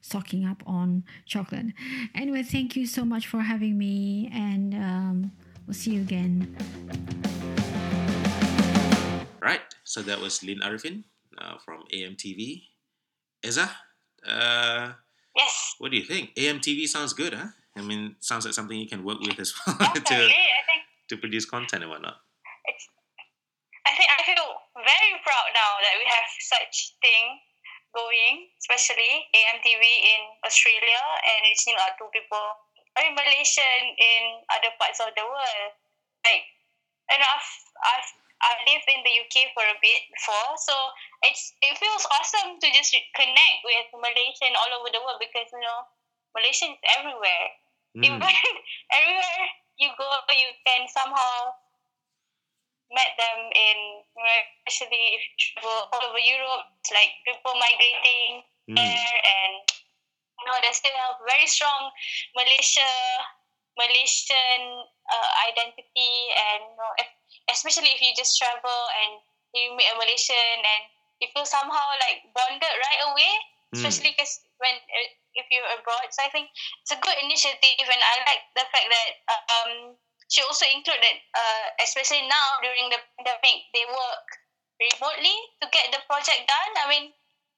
[0.00, 1.66] stocking up on chocolate.
[2.14, 5.32] Anyway, thank you so much for having me, and um,
[5.66, 6.56] we'll see you again.
[9.40, 9.62] Right.
[9.84, 11.04] So that was Lynn Arifin
[11.38, 12.62] uh, from AMTV.
[13.44, 13.70] Eza,
[14.26, 14.92] uh,
[15.38, 16.34] Yes, what do you think?
[16.34, 17.46] AMTV sounds good, huh?
[17.76, 20.02] I mean, sounds like something you can work with as well definitely.
[20.02, 20.34] to, I think
[21.08, 22.20] to produce content and whatnot.
[22.68, 22.86] it's.
[23.88, 27.40] I think I feel very proud now that we have such thing
[27.96, 32.46] going, especially AMTV in Australia and reaching out to people.
[33.00, 35.72] I mean, Malaysian in other parts of the world.
[36.26, 36.44] Like
[37.08, 37.50] and I've
[37.80, 40.74] I've I lived in the UK for a bit before, so
[41.26, 45.58] it's it feels awesome to just connect with Malaysian all over the world because you
[45.58, 45.88] know
[46.36, 47.46] Malaysian is everywhere.
[47.96, 48.04] Mm.
[48.06, 48.34] Even
[48.92, 49.46] everywhere
[49.78, 51.54] you go, you can somehow
[52.92, 53.78] met them in
[54.66, 56.68] especially if you travel all over Europe.
[56.80, 58.76] It's like people migrating Mm.
[58.76, 59.54] there, and
[60.36, 61.88] you know they still have very strong
[62.36, 62.92] Malaysia
[63.80, 67.08] Malaysian uh, identity, and you know, if,
[67.48, 69.24] especially if you just travel and
[69.56, 70.82] you meet a Malaysian and
[71.22, 73.32] you feel somehow like bonded right away,
[73.72, 73.84] Mm.
[73.84, 75.08] especially because when uh,
[75.38, 76.10] if you're abroad.
[76.10, 76.50] So I think
[76.82, 79.94] it's a good initiative, and I like the fact that um,
[80.28, 84.26] she also included, uh, especially now during the pandemic, they work
[84.76, 86.72] remotely to get the project done.
[86.82, 87.14] I mean,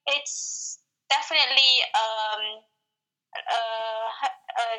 [0.07, 0.79] it's
[1.09, 2.43] definitely um,
[3.35, 4.07] uh,
[4.61, 4.77] uh,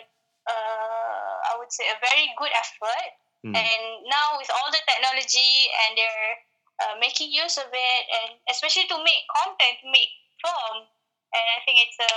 [0.48, 3.10] uh, I would say a very good effort.
[3.42, 3.58] Mm.
[3.58, 6.34] And now with all the technology and they're
[6.78, 10.86] uh, making use of it, and especially to make content, to make film,
[11.34, 12.14] and I think it's a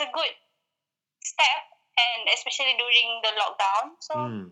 [0.00, 0.32] it's a good
[1.20, 1.60] step,
[2.00, 3.92] and especially during the lockdown.
[4.00, 4.48] So Mm.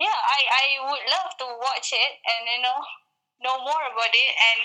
[0.00, 2.80] yeah, I, I would love to watch it and you know
[3.44, 4.60] know more about it and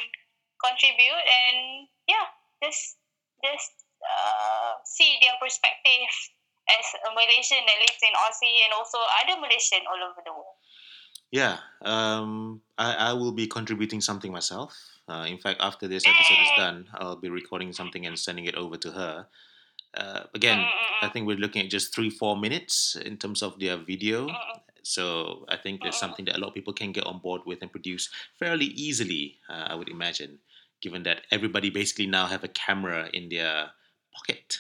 [0.64, 2.32] contribute and yeah,
[2.64, 3.04] just
[3.44, 6.08] just uh, see their perspective
[6.72, 10.56] as a Malaysian that lives in Aussie and also other Malaysian all over the world.
[11.32, 14.74] Yeah, um, I, I will be contributing something myself.
[15.08, 18.56] Uh, in fact, after this episode is done, I'll be recording something and sending it
[18.56, 19.28] over to her.
[19.96, 20.70] Uh, uh, again, uh,
[21.02, 21.10] I uh.
[21.10, 24.28] think we're looking at just three, four minutes in terms of their video.
[24.84, 27.60] So I think there's something that a lot of people can get on board with
[27.62, 30.40] and produce fairly easily, uh, I would imagine,
[30.82, 33.70] given that everybody basically now have a camera in their
[34.14, 34.58] pocket,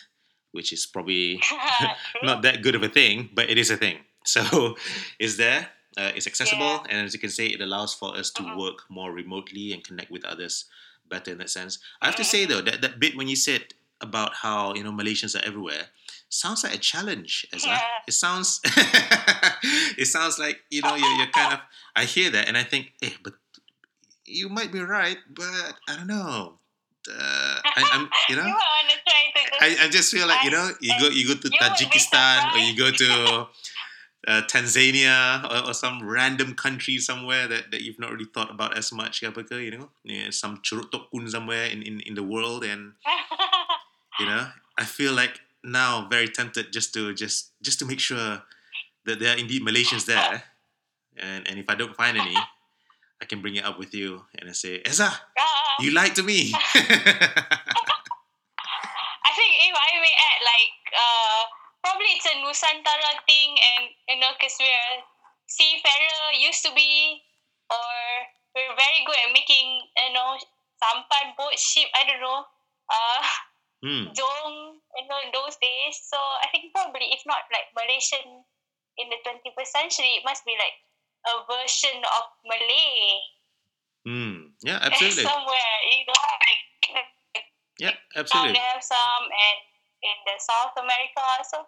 [0.51, 1.41] which is probably
[2.23, 3.99] not that good of a thing, but it is a thing.
[4.25, 4.75] So
[5.19, 8.55] it's there, uh, it's accessible, and as you can say, it allows for us to
[8.57, 10.65] work more remotely and connect with others
[11.09, 11.79] better in that sense.
[12.01, 14.91] I have to say though, that, that bit when you said about how you know
[14.91, 15.87] Malaysians are everywhere
[16.29, 17.67] sounds like a challenge, Eza.
[17.67, 17.81] Yeah.
[18.07, 18.61] It sounds
[19.97, 21.59] it sounds like you know you're, you're kind of
[21.95, 23.33] I hear that and I think, eh, but
[24.25, 26.59] you might be right, but I don't know.
[27.09, 30.69] Uh, I, I'm you know you to just I, I just feel like you know
[30.79, 33.47] you go you go to Tajikistan or you go to
[34.27, 38.77] uh, Tanzania or, or some random country somewhere that, that you've not really thought about
[38.77, 42.93] as much you know yeah, some tokun somewhere in, in, in the world and
[44.19, 44.47] you know?
[44.77, 48.43] I feel like now very tempted just to just just to make sure
[49.05, 50.43] that there are indeed Malaysians there.
[51.17, 52.35] And, and if I don't find any
[53.21, 56.23] I can bring it up with you and I say Eza Ah, you lied to
[56.23, 56.53] me.
[59.29, 61.41] I think if I may add, like, uh,
[61.83, 65.03] probably it's a Nusantara thing, and you know, because we're
[65.47, 67.21] seafarer used to be,
[67.69, 67.91] or
[68.55, 70.35] we're very good at making, you know,
[70.81, 71.87] sampan boat ship.
[71.93, 72.43] I don't know,
[72.89, 73.21] uh,
[73.83, 74.11] hmm.
[74.15, 75.95] dong, you know, those days.
[76.03, 78.43] So I think probably if not like Malaysian
[78.97, 80.77] in the twenty first century, it must be like
[81.27, 83.19] a version of Malay
[84.07, 84.55] Hmm.
[84.63, 85.75] yeah absolutely somewhere.
[85.91, 86.63] You know, like
[87.79, 89.59] yeah now absolutely they have some and
[90.03, 91.23] in the South America.
[91.43, 91.67] So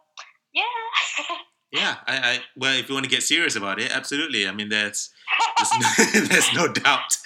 [0.53, 1.43] yeah.
[1.71, 4.45] Yeah, I, I well, if you want to get serious about it, absolutely.
[4.47, 5.09] I mean, there's
[5.57, 7.17] there's no, there's no doubt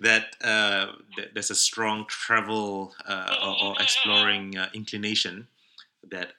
[0.00, 0.86] that uh,
[1.32, 5.48] there's a strong travel uh, or, or exploring uh, inclination
[6.10, 6.32] that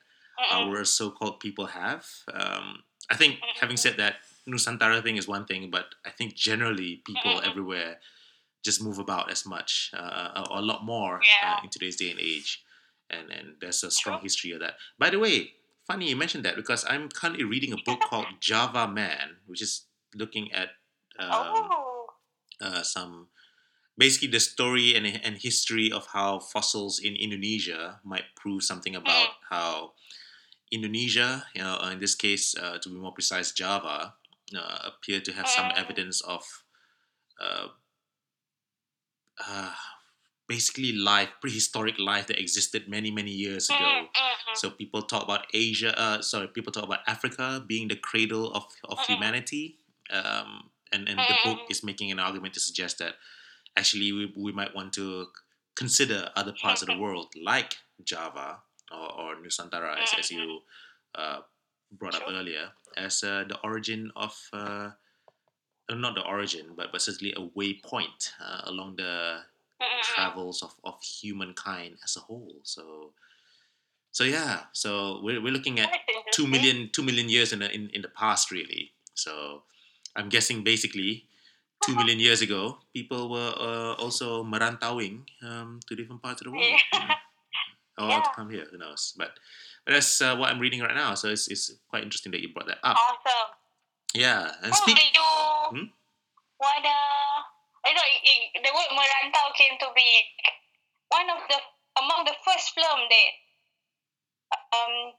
[0.52, 2.06] our so-called people have.
[2.32, 4.16] Um, I think, having said that,
[4.48, 7.98] Nusantara thing is one thing, but I think generally people everywhere
[8.64, 11.54] just move about as much uh, or a lot more Yeah.
[11.54, 12.64] uh, in today's day and age,
[13.10, 14.76] and and there's a strong history of that.
[15.00, 15.54] By the way,
[15.88, 19.86] funny you mentioned that because I'm currently reading a book called Java Man, which is
[20.14, 20.70] looking at
[21.20, 22.08] um, oh.
[22.62, 23.28] uh, some
[23.98, 29.30] basically the story and, and history of how fossils in Indonesia might prove something about
[29.50, 29.94] how
[30.72, 34.16] Indonesia, you know, in this case, uh, to be more precise, Java,
[34.56, 35.78] uh, appear to have some Mm.
[35.78, 36.44] evidence of
[37.40, 37.68] uh,
[39.40, 39.74] uh,
[40.48, 43.78] basically life, prehistoric life that existed many, many years ago.
[43.80, 44.52] Mm-hmm.
[44.56, 48.66] So people talk about Asia, uh, sorry, people talk about Africa being the cradle of,
[48.86, 49.78] of humanity.
[50.12, 53.16] Um, and, and the book is making an argument to suggest that
[53.76, 55.28] actually we, we might want to
[55.76, 58.60] consider other parts of the world like Java
[58.92, 60.60] or, or Nusantara, as, as you
[61.16, 61.40] uh,
[61.92, 64.92] brought up earlier, as uh, the origin of, uh,
[65.90, 69.40] uh, not the origin, but, but certainly a waypoint uh, along the
[70.04, 72.56] travels of, of humankind as a whole.
[72.64, 73.12] So,
[74.12, 75.90] so yeah, so we're, we're looking at
[76.32, 78.92] two million two million years in the in, in the past really.
[79.14, 79.64] So
[80.16, 81.26] I'm guessing basically
[81.86, 86.52] two million years ago, people were uh, also merantauing um, to different parts of the
[86.52, 86.64] world.
[86.94, 87.16] Yeah.
[87.98, 88.20] Or Yeah.
[88.24, 89.14] to come here, who knows?
[89.16, 89.40] But,
[89.86, 92.52] but that's uh, what I'm reading right now, so it's, it's quite interesting that you
[92.52, 92.98] brought that up.
[93.00, 93.56] Awesome.
[94.14, 94.98] Yeah, and Oh, speak.
[94.98, 95.24] do you
[95.70, 95.86] Hmm?
[96.60, 96.92] wanna?
[97.86, 100.10] I know it, it, the word merantau came to be
[101.10, 101.60] one of the
[102.02, 103.32] among the first film that
[104.74, 105.14] um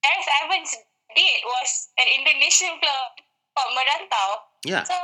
[0.00, 0.70] Gareth Evans
[1.14, 1.70] did was
[2.00, 3.08] an Indonesian film
[3.56, 4.28] called Merantau.
[4.64, 4.96] Yeah, So,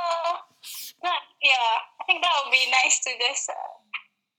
[1.03, 3.73] not, yeah, I think that would be nice to just uh,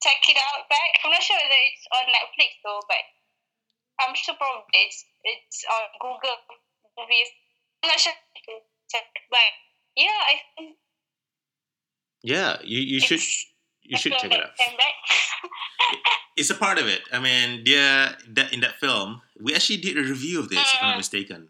[0.03, 0.99] check it out back.
[1.03, 3.03] I'm not sure whether it's on Netflix though, but
[4.03, 6.39] I'm sure probably it's it's on Google
[6.95, 7.30] movies.
[7.82, 8.53] I'm not sure to
[8.91, 9.51] check, but
[9.99, 10.78] yeah, I think
[12.23, 12.57] yeah.
[12.64, 13.21] You you should
[13.83, 14.51] you should check it out.
[14.57, 14.95] that came back.
[16.37, 17.01] It's a part of it.
[17.12, 20.79] I mean, yeah, that in that film, we actually did a review of this, if
[20.81, 20.99] I'm not Mm.
[20.99, 21.49] mistaken,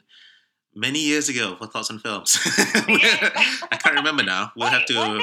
[0.74, 2.38] many years ago for Thoughts on Films.
[2.46, 4.52] I can't remember now.
[4.56, 5.20] We'll have to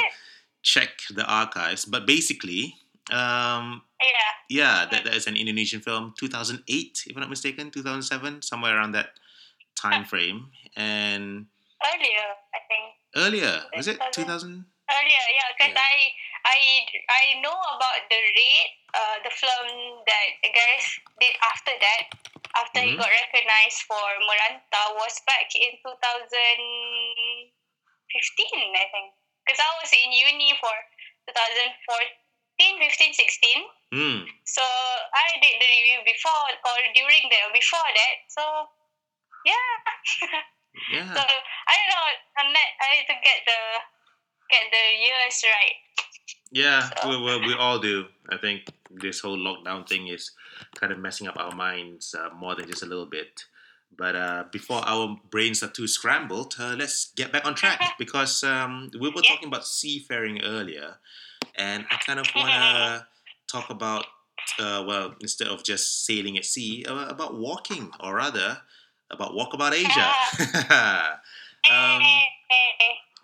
[0.61, 1.85] check the archives.
[1.85, 2.75] But basically,
[3.09, 8.41] um, Yeah, yeah, that, that is an Indonesian film, 2008, if I'm not mistaken, 2007,
[8.43, 9.17] somewhere around that
[9.75, 10.51] time frame.
[10.75, 11.47] And
[11.81, 12.85] earlier I think.
[13.15, 14.65] earlier, was it 2000?
[14.85, 15.01] 2000?
[15.01, 15.81] Earlier, yeah, because Yeah.
[15.81, 16.13] I
[16.45, 19.67] I I know about the raid, uh, the film
[20.05, 22.13] that Gareth did after that,
[22.55, 22.99] after he Mhm.
[23.01, 23.97] got recognized for
[24.29, 29.13] Merantau, was back in 2015, I think.
[29.45, 30.73] Because I was in uni for
[31.27, 33.65] 2014, 15, 16.
[33.93, 34.25] Hmm.
[34.45, 38.15] So I did the review before or during the before that.
[38.29, 38.69] So
[39.45, 39.77] yeah.
[40.91, 41.07] Yeah.
[41.15, 42.03] So I don't know.
[42.37, 43.59] I'm not, I need to get the
[44.49, 45.75] get the years right.
[46.51, 48.05] Yeah, So- we, we, we all do.
[48.29, 50.31] I think this whole lockdown thing is
[50.75, 53.45] kind of messing up our minds uh, more than just a little bit.
[53.97, 58.43] But uh, before our brains are too scrambled, uh, let's get back on track because
[58.43, 59.29] um, we were Yeah.
[59.31, 60.95] talking about seafaring earlier,
[61.55, 63.07] and I kind of want to
[63.47, 64.05] talk about,
[64.59, 68.57] uh, well, instead of just sailing at sea, uh, about walking, or rather,
[69.11, 70.11] about Walkabout Asia.
[71.71, 72.01] um,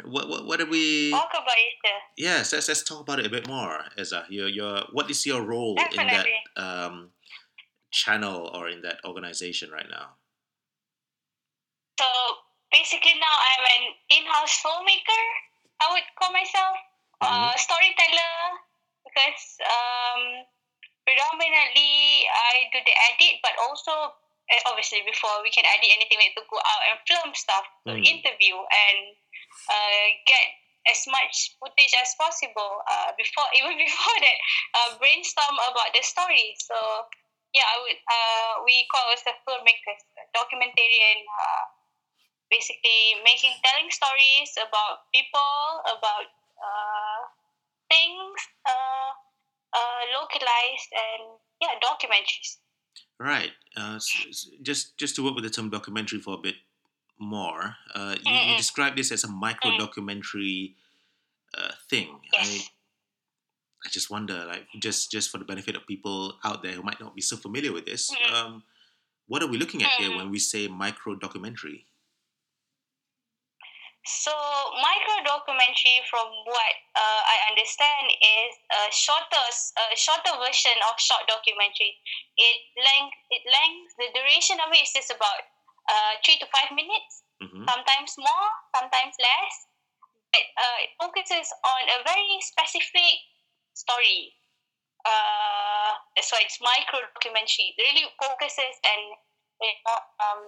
[0.06, 1.12] what, what, what are we?
[1.12, 1.72] Talk about it.
[2.18, 4.26] Yes, let's, let's talk about it a bit more, Eza.
[4.30, 6.28] Your, your, what is your role in that
[6.58, 7.10] um,
[7.90, 10.18] channel or in that organization right now?
[12.00, 12.06] So
[12.72, 15.24] basically now I'm an in-house filmmaker.
[15.82, 16.78] I would call myself
[17.22, 18.38] uh, storyteller
[19.06, 20.46] because um,
[21.06, 26.30] predominantly I do the edit, but also uh, obviously before we can edit anything, we
[26.30, 28.06] need to go out and film stuff, to Mm.
[28.06, 29.18] interview and
[29.70, 30.48] uh, get
[30.90, 32.82] as much footage as possible.
[32.90, 34.38] Uh, before even before that,
[34.78, 36.56] uh, brainstorm about the story.
[36.58, 36.76] So
[37.54, 38.00] yeah, I would.
[38.08, 41.20] Uh, we call the filmmakers, documentarian.
[41.28, 41.64] Uh,
[42.52, 45.56] basically, making telling stories about people,
[45.88, 46.28] about
[46.60, 47.22] uh,
[47.88, 49.12] things, uh,
[49.76, 52.60] uh, localized, and yeah, documentaries.
[53.20, 53.52] Right.
[53.78, 56.56] Uh, s- s- just just to work with the term documentary for a bit
[57.22, 60.76] more, uh, you, you describe this as a micro documentary
[61.58, 62.20] uh, thing.
[62.34, 62.68] Yes.
[62.68, 62.72] I
[63.84, 67.00] I just wonder, like, just just for the benefit of people out there who might
[67.00, 68.32] not be so familiar with this, Mm.
[68.34, 68.64] um,
[69.26, 70.18] what are we looking at here Mm.
[70.18, 71.86] when we say micro documentary?
[74.02, 74.34] So,
[74.82, 79.44] micro documentary, from what uh, I understand, is a shorter,
[79.94, 82.02] a shorter version of short documentary.
[82.34, 85.51] It length, it length, the duration of it is just about
[85.90, 87.24] uh, three to five minutes.
[87.42, 89.56] hmm Sometimes more, sometimes less.
[90.32, 93.20] But uh, it focuses on a very specific
[93.74, 94.32] story.
[95.04, 97.74] Uh, that's why it's micro documentary.
[97.74, 99.04] It really focuses and
[99.62, 100.42] you know, um,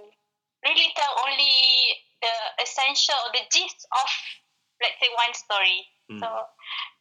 [0.64, 1.54] really tell only
[2.22, 4.10] the essential, or the gist of,
[4.80, 5.80] let's say, one story.
[6.08, 6.20] Mm.
[6.24, 6.28] So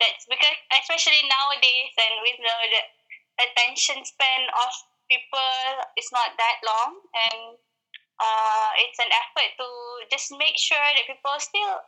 [0.02, 2.82] that's because, especially nowadays, and with the, the
[3.46, 4.70] attention span of
[5.06, 5.54] people
[5.94, 6.98] is not that long,
[7.30, 7.40] and
[8.22, 9.68] uh, it's an effort to
[10.06, 11.82] just make sure that people still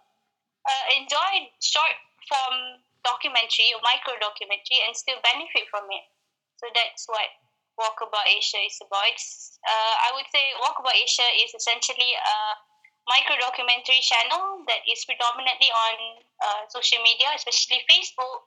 [0.66, 1.94] uh, enjoy short
[2.26, 6.04] form documentary or micro documentary and still benefit from it.
[6.58, 7.28] So that's what
[7.78, 9.06] Walkabout Asia is about.
[9.12, 12.36] It's, uh, I would say Walkabout Asia is essentially a
[13.06, 15.94] micro documentary channel that is predominantly on
[16.40, 18.44] uh, social media, especially Facebook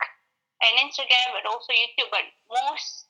[0.66, 3.08] and Instagram, but also YouTube, but most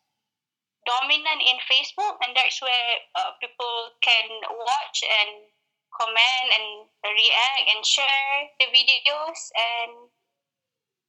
[0.88, 5.52] dominant in Facebook, and that's where uh, people can watch and
[5.92, 9.52] comment and react and share the videos.
[9.52, 10.08] And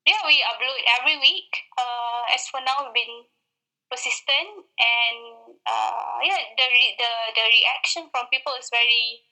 [0.03, 1.53] yeah, we upload every week.
[1.79, 3.31] Uh, as for now, we've been
[3.87, 5.21] persistent, and
[5.65, 9.25] uh, yeah, the, re- the the reaction from people is very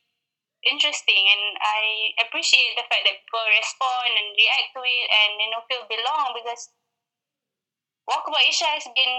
[0.64, 5.48] interesting, and I appreciate the fact that people respond and react to it, and you
[5.50, 6.72] know feel belong because
[8.08, 9.14] Walkabout Asia has been,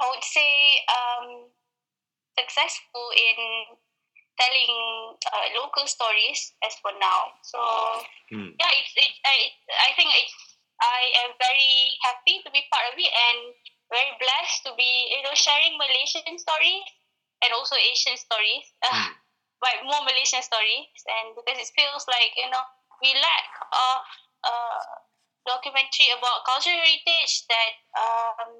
[0.00, 0.50] I would say,
[0.92, 1.26] um,
[2.38, 3.76] successful in
[4.38, 4.72] telling
[5.26, 7.34] uh, local stories as for now.
[7.42, 7.58] So
[8.30, 8.52] Hmm.
[8.60, 9.38] yeah, it's, it's I,
[9.88, 10.36] I think it's
[10.78, 13.38] I am very happy to be part of it and
[13.90, 16.86] very blessed to be you know sharing Malaysian stories
[17.42, 19.16] and also Asian stories, Hmm.
[19.64, 22.62] but more Malaysian stories, and because it feels like you know
[23.02, 23.98] we lack of
[24.44, 24.84] uh,
[25.46, 28.50] documentary about cultural heritage that um,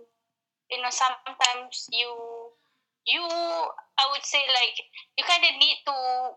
[0.71, 2.11] you know sometimes you
[3.07, 4.77] you I would say like
[5.17, 5.97] you kind of need to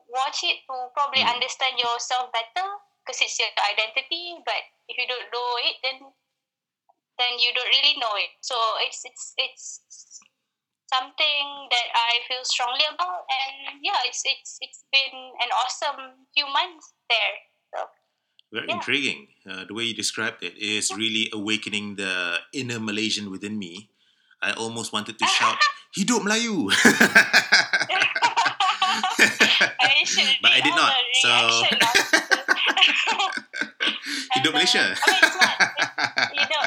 [0.09, 1.35] watch it to probably Mm.
[1.35, 2.67] understand yourself better
[3.03, 4.39] because it's your identity.
[4.45, 5.97] But if you don't know it, then
[7.19, 8.31] then you don't really know it.
[8.41, 10.19] So it's it's it's
[10.91, 16.47] something that I feel strongly about, and yeah, it's it's it's been an awesome few
[16.47, 17.35] months there.
[17.75, 17.79] So
[18.51, 18.75] Very Yeah.
[18.79, 19.21] intriguing.
[19.47, 23.90] Uh, the way you described it is really awakening the inner Malaysian within me.
[24.41, 25.57] I almost wanted to shout,
[25.93, 26.69] "Hidup Melayu!"
[30.41, 30.93] But I did not.
[31.21, 31.29] So,
[34.33, 34.81] Hidup uh, Malaysia.
[34.81, 35.57] I mean, it's not.
[36.33, 36.65] you know.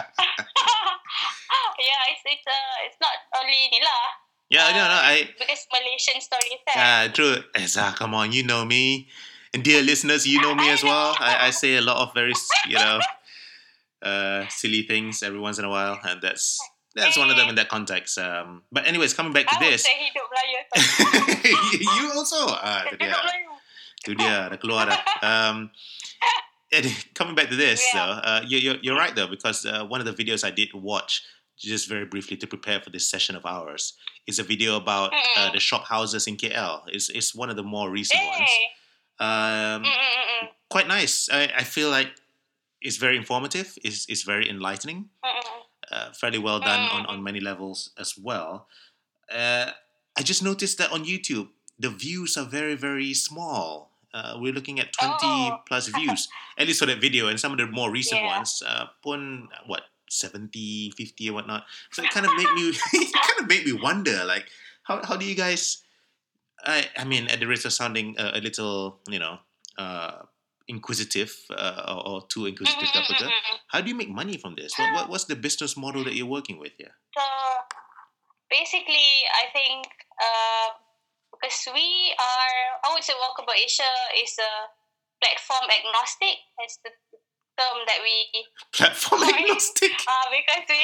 [1.78, 4.04] yeah, it's it's uh it's not only ni lah.
[4.48, 5.28] yeah, no, no, I.
[5.34, 6.76] because Malaysian stories kan.
[6.78, 7.42] Ah, true.
[7.58, 9.08] Eza, come on, you know me.
[9.54, 11.14] And dear listeners, you know me as well.
[11.18, 12.34] I, I say a lot of very,
[12.66, 12.98] you know,
[14.02, 16.58] uh, silly things every once in a while, and that's
[16.94, 18.18] that's one of them in that context.
[18.18, 20.60] Um, but anyways, coming back to I this, say hidup Melayu.
[22.00, 22.36] you also.
[22.48, 23.16] Ah, itu dia.
[24.04, 25.00] Itu dia, dah keluar dah.
[25.22, 25.70] Um,
[26.74, 27.98] and coming back to this, Yeah.
[27.98, 30.70] though, uh, you, you're, you're right though, because uh, one of the videos I did
[30.74, 31.22] watch,
[31.58, 33.94] just very briefly to prepare for this session of ours,
[34.26, 36.82] is a video about uh, the shop houses in KL.
[36.88, 38.50] It's, it's one of the more recent ones.
[39.20, 39.84] Um,
[40.68, 41.28] quite nice.
[41.30, 42.10] I, I feel like
[42.82, 43.78] it's very informative.
[43.84, 45.08] It's, it's very enlightening.
[45.24, 45.60] Mm, mm, mm.
[45.90, 47.08] Uh, fairly well done on, Mm.
[47.10, 48.68] on many levels as well.
[49.30, 49.70] Uh,
[50.16, 53.90] I just noticed that on YouTube, the views are very, very small.
[54.14, 55.58] Uh, we're looking at 20 Oh.
[55.66, 57.26] plus views, at least for that video.
[57.28, 58.36] And some of the more recent Yeah.
[58.38, 61.66] ones, uh, pun, what, 70, 50 or whatnot.
[61.90, 64.46] So it kind of made me, it kind of made me wonder, like,
[64.84, 65.82] how, how do you guys,
[66.64, 69.38] I, I mean, at the risk of sounding uh, a little, you know,
[69.76, 70.22] uh,
[70.68, 73.58] inquisitive uh, or, or too inquisitive, Mm, mm, Dapuka, mm, mm.
[73.68, 74.72] how do you make money from this?
[74.78, 76.94] What, what, what's the business model that you're working with here?
[77.16, 77.24] So
[78.50, 79.86] basically, I think
[80.20, 80.68] uh,
[81.32, 82.56] because we are,
[82.86, 83.92] I would say Walkabout Asia
[84.22, 84.52] is a
[85.20, 86.38] platform agnostic.
[86.56, 86.92] That's the
[87.58, 88.16] term that we
[88.72, 89.44] Platform Sorry.
[89.44, 89.92] agnostic.
[90.08, 90.82] uh, because we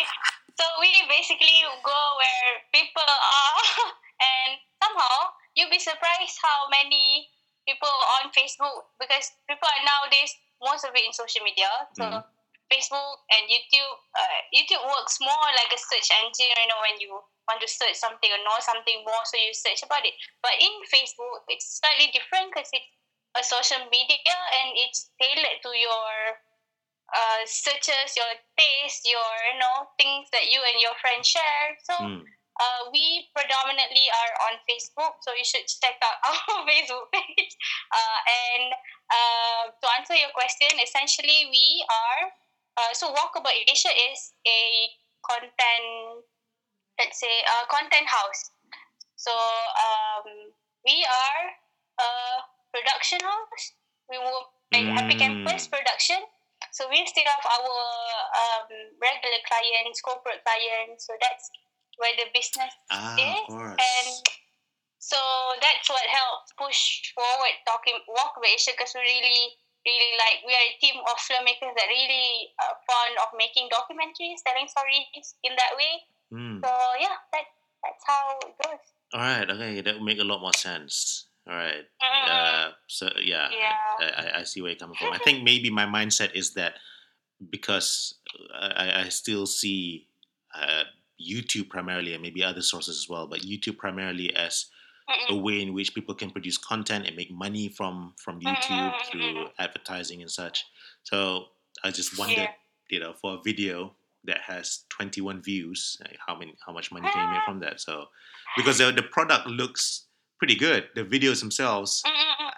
[0.59, 3.61] so we basically go where people are
[4.29, 7.33] and somehow you'll be surprised how many
[7.69, 10.33] people on Facebook because people are nowadays
[10.63, 12.23] most of it in social media so Mhm.
[12.71, 17.11] Facebook and YouTube uh, YouTube works more like a search engine you know when you
[17.49, 20.71] want to search something or know something more so you search about it but in
[20.87, 22.87] Facebook it's slightly different because it's
[23.39, 26.39] a social media and it's tailored to your
[27.15, 31.77] uh, searches, your taste, your you know things that you and your friends share.
[31.85, 32.25] So Mm.
[32.61, 37.57] Uh, we predominantly are on Facebook, so you should check out our Facebook page.
[37.89, 38.69] Uh, and
[39.09, 42.31] uh, to answer your question, essentially we are
[42.81, 44.61] uh, so Walkabout Asia is a
[45.27, 46.25] content,
[46.99, 48.51] let's say, a content house.
[49.17, 50.55] So um,
[50.87, 51.43] we are
[52.01, 52.09] a
[52.73, 53.65] production house.
[54.09, 55.45] We will like Happy Mm.
[55.45, 56.25] Campus production.
[56.73, 57.77] So we still have our
[58.39, 58.71] um,
[59.03, 61.07] regular clients, corporate clients.
[61.07, 61.51] So that's
[62.01, 63.45] where the business Ah, is.
[63.53, 64.09] And
[64.99, 65.21] so
[65.61, 70.67] that's what helps push forward talking Walkabout Asia because we really, really like we are
[70.67, 75.73] a team of filmmakers that really are fond of making documentaries, telling stories in that
[75.77, 75.95] way.
[76.33, 76.59] Mm.
[76.65, 76.71] So
[77.01, 77.47] yeah, that
[77.85, 78.85] that's how it goes.
[79.13, 79.49] All right.
[79.49, 81.27] Okay, that would make a lot more sense.
[81.49, 81.85] All right.
[82.03, 82.29] Mm.
[82.29, 83.77] Uh, so yeah, Yeah.
[84.01, 85.13] I, I, I see where you're coming from.
[85.13, 86.75] I think maybe my mindset is that
[87.49, 88.15] because
[88.55, 90.07] I, I still see
[90.55, 90.85] uh,
[91.21, 94.67] YouTube primarily and maybe other sources as well, but YouTube primarily as
[95.29, 99.47] a way in which people can produce content and make money from from YouTube through
[99.59, 100.65] advertising and such.
[101.03, 101.47] So
[101.83, 102.51] I just wondered, Yeah.
[102.91, 103.95] you know, for a video
[104.25, 107.81] that has 21 views, like how many, how much money can you make from that?
[107.81, 108.07] So
[108.57, 110.07] because the, the product looks
[110.39, 112.03] pretty good, the videos themselves,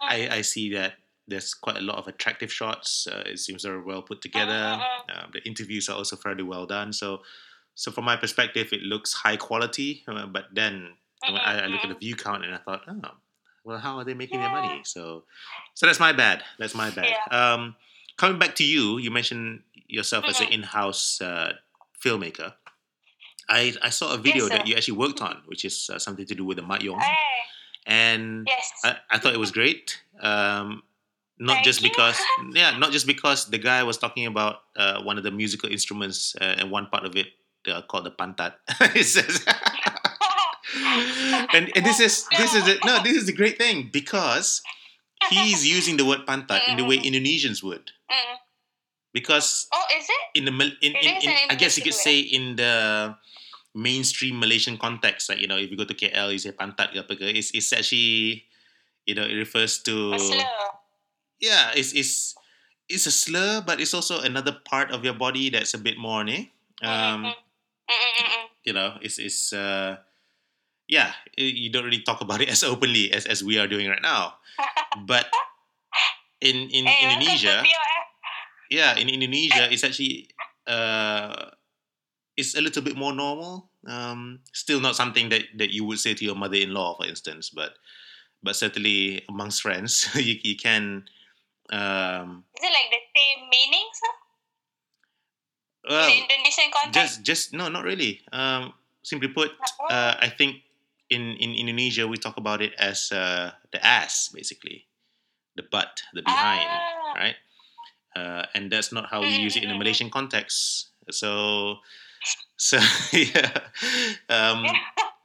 [0.03, 0.95] I, I see that
[1.29, 3.07] there's quite a lot of attractive shots.
[3.11, 4.79] Uh, it seems very well put together.
[5.15, 6.93] Um, the interviews are also fairly well done.
[6.93, 7.23] So,
[7.75, 10.03] so from my perspective, it looks high quality.
[10.07, 10.91] Uh, but then
[11.29, 13.01] when I, I look at the view count and I thought, oh,
[13.65, 14.81] well, how are they making their money?
[14.85, 15.25] So,
[15.75, 16.43] so that's my bad.
[16.59, 17.07] That's my bad.
[17.31, 17.53] Yeah.
[17.55, 17.77] Um,
[18.17, 20.53] coming back to you, you mentioned yourself as an Mhm.
[20.53, 21.53] in-house uh,
[22.03, 22.55] filmmaker.
[23.49, 24.57] I, I saw a video sir.
[24.59, 26.99] that you actually worked on, which is uh, something to do with the Mak Yong,
[27.01, 27.15] Hey,
[27.87, 28.71] and yes.
[28.85, 30.03] I, I thought it was great.
[30.21, 30.83] Um,
[31.39, 31.91] not Thank just you.
[31.91, 32.19] because,
[32.53, 36.35] yeah, not just because the guy was talking about uh, one of the musical instruments
[36.41, 37.29] uh, and one part of it
[37.69, 38.55] uh, called the pantat.
[38.95, 39.45] it says,
[41.55, 44.63] and, and this is this is the, no, this is the great thing because
[45.31, 47.91] he's using the word pantat in the way Indonesians would.
[48.11, 48.37] Mm.
[49.13, 50.39] Because Oh, is it?
[50.39, 53.15] in the Mal- in, in, in I guess you could say in the
[53.75, 57.15] mainstream Malaysian context, like you know, if you go to KL, you say pantat apa
[57.17, 58.45] ke, it's, it's actually
[59.05, 60.19] you know it refers to A
[61.43, 62.35] yeah, it's it's
[62.89, 66.25] it's a slur, but it's also another part of your body that's a bit more,
[66.25, 66.51] ne?
[66.81, 67.35] Um, Mm, mm, mm, mm.
[68.65, 69.97] you know, it's it's uh,
[70.89, 74.03] yeah, you don't really talk about it as openly as, as we are doing right
[74.03, 74.35] now,
[75.07, 75.27] but
[76.41, 77.63] in in Hey, Indonesia,
[78.71, 80.29] yeah, in Indonesia, it's actually
[80.67, 81.51] uh,
[82.37, 83.71] it's a little bit more normal.
[83.87, 87.75] Um, still not something that, that you would say to your mother-in-law, for instance, but
[88.43, 91.05] but certainly amongst friends, you, you can.
[91.71, 94.15] Um, Is it like the same meaning, sir?
[95.89, 96.95] Well, in the Indonesian context?
[96.95, 98.21] just just no, not really.
[98.33, 98.73] Um,
[99.03, 99.51] simply put,
[99.91, 100.63] uh, I think
[101.11, 104.87] in in Indonesia we talk about it as uh, the ass, basically,
[105.57, 107.13] the butt, the behind, Ah.
[107.17, 107.37] right?
[108.15, 110.89] Uh, and that's not how we use it in a Malaysian context.
[111.11, 111.77] So,
[112.57, 112.77] so
[113.13, 113.51] yeah,
[114.29, 114.65] um,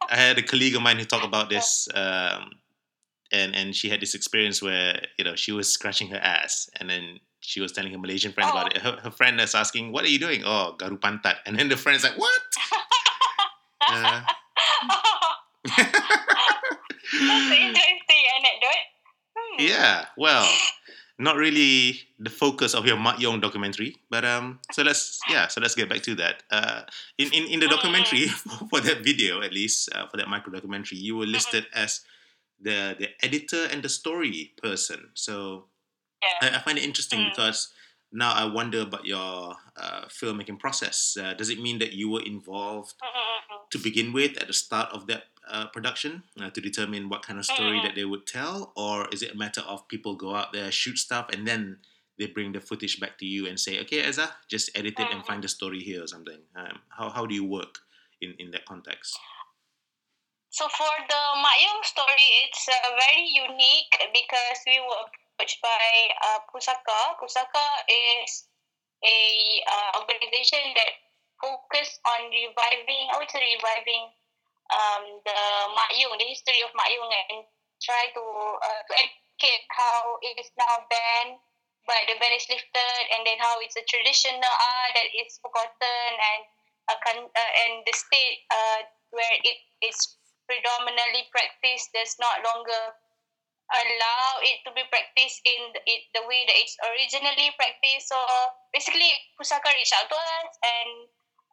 [0.09, 2.51] I had a colleague of mine who talked about this, um,
[3.31, 6.89] and and she had this experience where you know she was scratching her ass, and
[6.89, 8.81] then she was telling her Malaysian friend about it.
[8.81, 11.77] Her, her friend is asking, "What are you doing?" Oh, garu pantat, and then the
[11.77, 12.41] friend's like, "What?"
[13.89, 14.21] Uh,
[15.67, 18.85] That's an interesting anecdote.
[19.37, 19.55] Hmm.
[19.59, 20.49] yeah, well,
[21.19, 25.61] not really the focus of your Mak Yong documentary, but um, so let's yeah, so
[25.61, 26.43] let's get back to that.
[26.51, 26.81] Uh,
[27.17, 28.27] in in, in the documentary
[28.69, 32.01] for that video, at least uh, for that micro documentary, you were listed as
[32.59, 35.09] the the editor and the story person.
[35.13, 35.65] So
[36.21, 36.49] Yeah.
[36.49, 37.29] I, I find it interesting Mm.
[37.29, 37.73] because
[38.11, 41.17] now I wonder about your uh, filmmaking process.
[41.19, 43.69] Uh, does it mean that you were involved Mm, mm, mm, mm.
[43.69, 47.39] to begin with at the start of that uh, production uh, to determine what kind
[47.39, 47.83] of story Mhm.
[47.83, 50.97] that they would tell, or is it a matter of people go out there shoot
[50.97, 51.79] stuff and then
[52.17, 55.23] they bring the footage back to you and say, "Okay, Eza, just edit it and
[55.25, 56.41] find the story here" or something?
[56.55, 57.79] Um, how how do you work
[58.19, 59.15] in in that context?
[60.49, 65.05] So for the Mak Yong story, it's uh, very unique because we were
[65.37, 65.85] approached by
[66.25, 67.13] uh, Pusaka.
[67.21, 68.49] Pusaka is
[69.05, 70.97] a uh, organization that
[71.37, 74.09] focus on reviving, I would say reviving
[74.73, 75.39] um, the
[75.77, 77.45] Mak Yong, the history of Mak Yong, and
[77.77, 78.23] try to
[78.65, 81.37] uh, to educate how it is now banned,
[81.85, 86.09] but the ban is lifted, and then how it's a traditional art that is forgotten,
[86.17, 86.41] and
[86.89, 88.81] uh, can, uh, and the state uh,
[89.13, 90.17] where it is
[90.49, 92.97] predominantly practiced does not longer
[93.71, 98.09] allow it to be practiced in the, it, the way that it's originally practiced.
[98.11, 98.17] So
[98.73, 99.09] basically,
[99.39, 100.91] Pusaka reached out to us and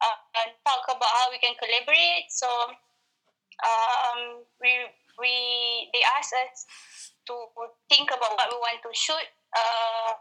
[0.02, 2.30] uh, and talk about how we can collaborate.
[2.30, 2.48] So
[3.64, 4.72] um, we
[5.18, 5.32] we
[5.94, 6.66] they asked us
[7.28, 7.34] to
[7.88, 9.28] think about what we want to shoot.
[9.54, 10.12] Uh,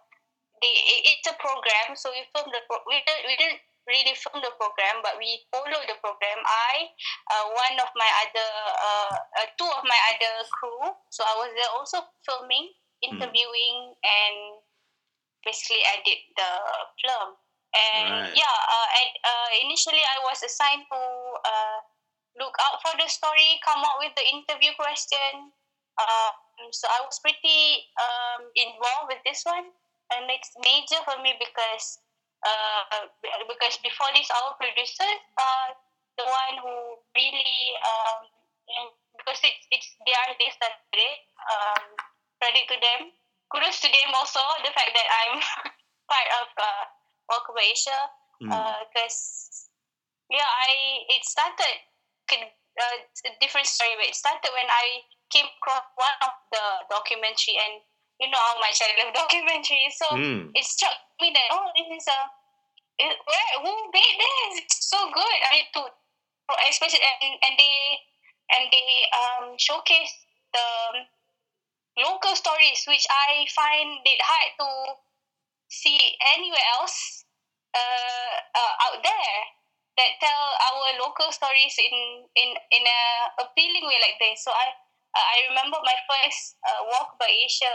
[0.61, 4.15] they, it- it's a program, so we filmed the pro- we didn't, we didn't really
[4.15, 6.39] film the program, but we follow the program.
[6.45, 6.87] I,
[7.31, 10.95] uh, one of my other, uh, uh, two of my other crew.
[11.11, 12.71] So I was there also filming,
[13.03, 14.37] interviewing, and
[15.43, 16.51] basically edit the
[17.03, 17.35] film.
[17.73, 18.37] And Right.
[18.37, 21.01] yeah, uh, and, uh, initially I was assigned to
[21.43, 21.77] uh,
[22.39, 25.51] look out for the story, come up with the interview question.
[25.99, 26.33] Um,
[26.71, 29.73] so I was pretty um, involved with this one,
[30.13, 31.99] and it's major for me because
[32.43, 33.07] uh,
[33.47, 35.69] because before this, our producers are
[36.19, 36.75] the one who
[37.15, 38.27] really um,
[39.17, 41.17] because it's it's they are they started.
[41.43, 41.83] Um,
[42.43, 43.15] credit to them.
[43.47, 45.39] Kudos to them also the fact that I'm
[46.11, 46.83] part of uh,
[47.31, 48.01] Walkabout Asia
[48.43, 49.71] because
[50.27, 51.75] yeah, I it started
[52.27, 56.33] could, uh, it's a different story, but it started when I came across one of
[56.51, 57.79] the documentary, and
[58.23, 60.55] you know how much I love documentaries, so Hmm.
[60.55, 62.19] it struck me that oh, this is a
[63.03, 64.63] it, where who made this?
[64.63, 65.39] It's so good.
[65.43, 65.81] I mean, to
[66.69, 67.77] especially and, and they
[68.53, 70.13] and they um showcase
[70.53, 70.67] the
[71.97, 74.69] local stories, which I find it hard to
[75.69, 75.97] see
[76.35, 77.25] anywhere else
[77.73, 79.37] uh, uh, out there
[79.97, 83.01] that tell our local stories in in in a
[83.45, 84.43] appealing way like this.
[84.43, 84.73] So I
[85.15, 87.73] uh, I remember my first uh, Walkabout Asia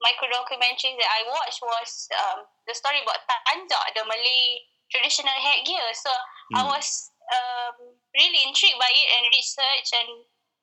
[0.00, 5.84] micro documentary that I watched was um, the story about Tanjak, the Malay traditional headgear.
[5.94, 6.10] So
[6.56, 6.72] I Mm.
[6.72, 6.88] was
[7.30, 7.76] um,
[8.16, 10.10] really intrigued by it and researched and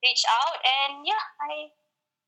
[0.03, 0.59] reached out.
[0.65, 1.71] And yeah, I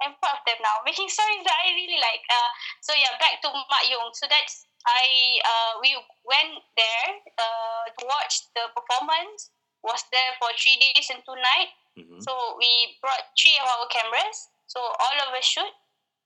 [0.06, 2.24] am proud of them now, making stories that I really like.
[2.30, 2.50] Uh,
[2.82, 4.14] so yeah, back to Mak Yong.
[4.16, 5.04] So that's I
[5.44, 5.92] uh, we
[6.24, 9.52] went there uh, to watch the performance.
[9.84, 11.72] Was there for three days and two nights.
[12.00, 12.22] Mhm.
[12.24, 14.50] So we brought three of our cameras.
[14.68, 15.74] So all of us shoot,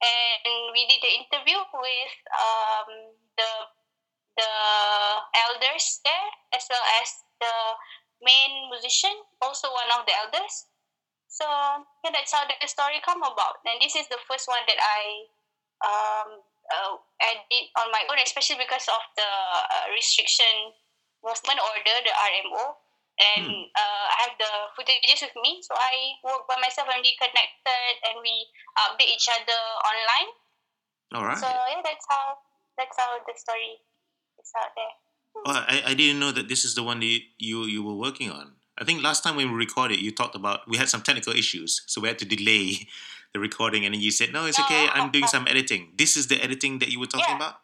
[0.03, 2.89] and we did the interview with um,
[3.37, 3.51] the
[4.37, 4.51] the
[5.47, 7.07] elders there, as well as
[7.39, 7.55] the
[8.21, 10.67] main musician, also one of the elders.
[11.27, 11.45] So
[12.03, 13.61] yeah, that's how the story come about.
[13.65, 15.01] And this is the first one that I
[15.81, 16.29] um,
[16.69, 20.73] uh, edit on my own, especially because of the uh, restriction
[21.23, 22.75] movement order, the RMO.
[23.13, 27.13] And uh, I have the footages with me, so I work by myself and we
[27.21, 30.29] connected and we update each other online.
[31.13, 31.37] All right.
[31.37, 32.41] So yeah, that's how
[32.73, 33.77] that's how the story
[34.41, 34.93] is out there.
[35.45, 38.31] Oh, I, I didn't know that this is the one that you, you were working
[38.31, 38.53] on.
[38.77, 41.83] I think last time when we recorded, you talked about we had some technical issues,
[41.85, 42.89] so we had to delay
[43.33, 44.87] the recording, and then you said, "No, it's okay.
[44.89, 47.35] I'm doing some editing." This is the editing that you were talking Yeah.
[47.37, 47.61] about.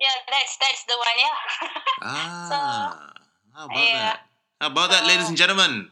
[0.00, 1.18] Yeah, that's that's the one.
[1.18, 1.36] Yeah.
[2.02, 3.12] Ah,
[3.54, 4.16] how about yeah.
[4.16, 4.29] that?
[4.60, 5.88] How about that, ladies and gentlemen?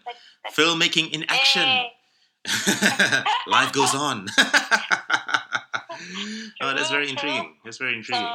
[0.52, 1.66] Filmmaking in action.
[3.46, 4.26] Life goes on.
[6.60, 7.54] oh, that's very intriguing.
[7.64, 8.28] That's very intriguing.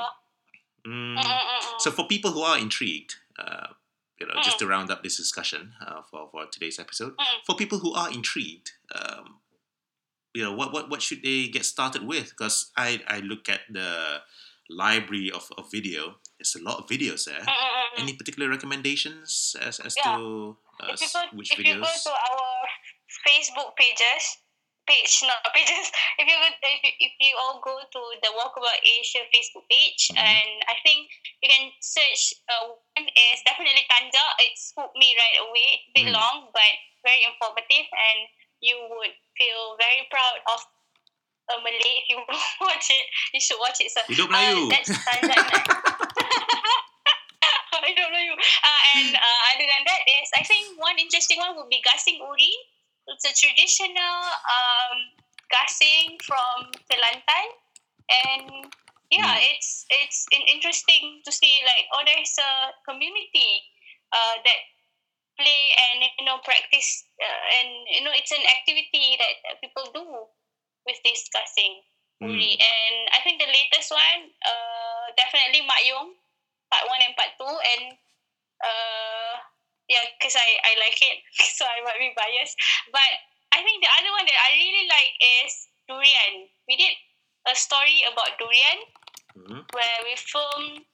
[0.88, 1.24] mm.
[1.78, 3.68] So for people who are intrigued, uh,
[4.20, 7.14] you know, just to round up this discussion uh, for for today's episode,
[7.46, 9.36] for people who are intrigued, um,
[10.34, 12.30] you know, what what what should they get started with?
[12.30, 14.22] Because I I look at the
[14.68, 16.16] library of, of video.
[16.44, 17.40] There's a lot of videos there.
[17.40, 18.04] Mm, mm, mm, mm.
[18.04, 20.20] Any particular recommendations as as Yeah.
[20.20, 22.60] to uh, if you go, which if you go to our
[23.24, 24.24] Facebook pages,
[24.84, 25.88] page not pages.
[26.20, 30.12] If you go, if you, if you all go to the Walkabout Asia Facebook page,
[30.12, 30.20] Mhm.
[30.20, 31.08] and I think
[31.40, 32.36] you can search.
[32.52, 34.32] Uh, one is definitely Tanjak.
[34.44, 35.68] It hooked me right away.
[35.80, 36.20] It's a bit Mm.
[36.20, 36.74] long, but
[37.08, 38.20] very informative, and
[38.60, 40.60] you would feel very proud of
[41.52, 42.20] a Malay if you
[42.68, 43.06] watch it.
[43.32, 43.92] You should watch it.
[43.96, 44.68] So Hidup uh, Melayu.
[44.76, 46.12] that's Tanjak.
[47.84, 48.36] I don't know you.
[48.38, 52.22] Uh, and uh, other than that, is I think one interesting one would be gasing
[52.22, 52.54] uri.
[53.12, 54.98] It's a traditional um,
[55.52, 57.48] gasing from Kelantan,
[58.08, 58.72] and
[59.12, 59.52] yeah, Hmm.
[59.54, 63.68] it's it's in- interesting to see like oh, there's a community
[64.16, 64.62] uh, that
[65.36, 69.84] play and you know practice, uh, and you know it's an activity that uh, people
[69.92, 70.06] do
[70.88, 71.84] with this gasing
[72.24, 72.56] uri.
[72.56, 76.16] And I think the latest one, uh, definitely Mak Yong,
[76.74, 77.84] part one and part two, and
[78.66, 79.34] uh,
[79.86, 81.22] yeah, because I, I like it,
[81.58, 82.58] so I might be biased.
[82.90, 83.12] But
[83.54, 85.14] I think the other one that I really like
[85.46, 86.50] is durian.
[86.66, 86.98] We did
[87.46, 88.80] a story about durian
[89.38, 89.66] Mhm.
[89.74, 90.86] where we filmed.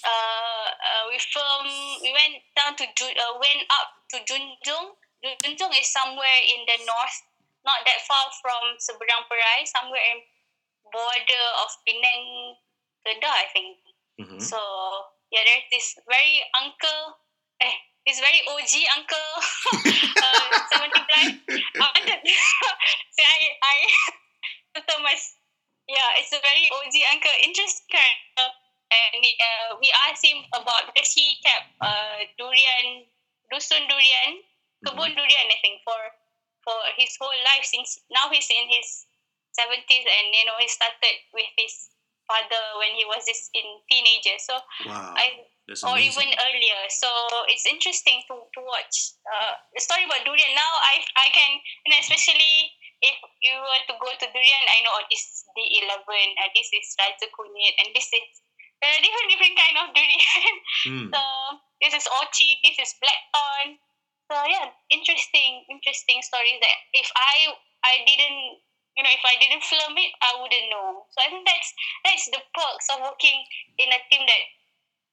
[0.00, 1.74] Uh, uh, we filmed.
[2.00, 4.96] We went down to uh, went up to Junjung.
[5.20, 7.16] Junjung is somewhere in the north,
[7.66, 10.24] not that far from Seberang Perai, somewhere in
[10.88, 12.56] border of Penang,
[13.04, 13.76] Kedah, I think.
[14.22, 14.40] Mhm.
[14.40, 14.56] So
[15.30, 17.22] yeah, there's this very uncle,
[17.62, 17.76] eh,
[18.06, 19.30] this very OG uncle,
[20.26, 21.26] uh, seventy plus.
[21.78, 22.20] I wanted,
[23.14, 23.76] so I, I,
[24.86, 25.14] so my,
[25.86, 28.48] yeah, it's a very OG uncle, interesting character,
[28.90, 33.06] and uh, we asked him about because he kept uh, durian,
[33.54, 34.42] dusun durian,
[34.82, 36.00] kebun durian, I think, for
[36.66, 39.06] for his whole life since now he's in his
[39.54, 41.94] seventies, and you know he started with his
[42.30, 44.38] father when he was this in teenager.
[44.38, 44.54] So
[44.86, 46.30] Wow, I that's or amazing.
[46.30, 46.80] even earlier.
[46.94, 47.10] So
[47.50, 50.54] it's interesting to, to watch uh, the story about durian.
[50.54, 51.58] Now I I can
[51.90, 52.70] and especially
[53.02, 56.50] if you were to go to durian, I know oh, this is D eleven, uh,
[56.54, 58.28] this is Raja Kunyit, and this is
[58.80, 60.54] are different different kind of durian.
[60.86, 61.06] Mm.
[61.12, 61.22] so
[61.82, 63.76] this is orchid, this is blackthorn.
[64.30, 67.50] So yeah, interesting interesting stories that if I
[67.82, 68.62] I didn't
[68.96, 71.06] you know if I didn't film it, I wouldn't know.
[71.10, 71.70] So I think that's
[72.04, 73.44] that's the perks of working
[73.78, 74.44] in a team that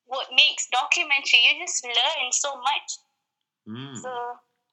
[0.07, 1.45] what makes documentary.
[1.45, 2.89] You just learn so much.
[3.67, 3.97] Mm.
[3.97, 4.11] So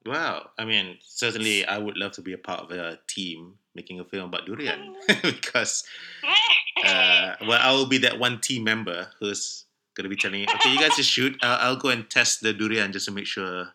[0.06, 4.00] Well, I mean, certainly I would love to be a part of a team making
[4.00, 5.84] a film about durian because,
[6.86, 10.46] uh, well, I will be that one team member who's going to be telling you,
[10.54, 11.36] okay, you guys just shoot.
[11.42, 13.68] Uh, I'll go and test the durian just to make sure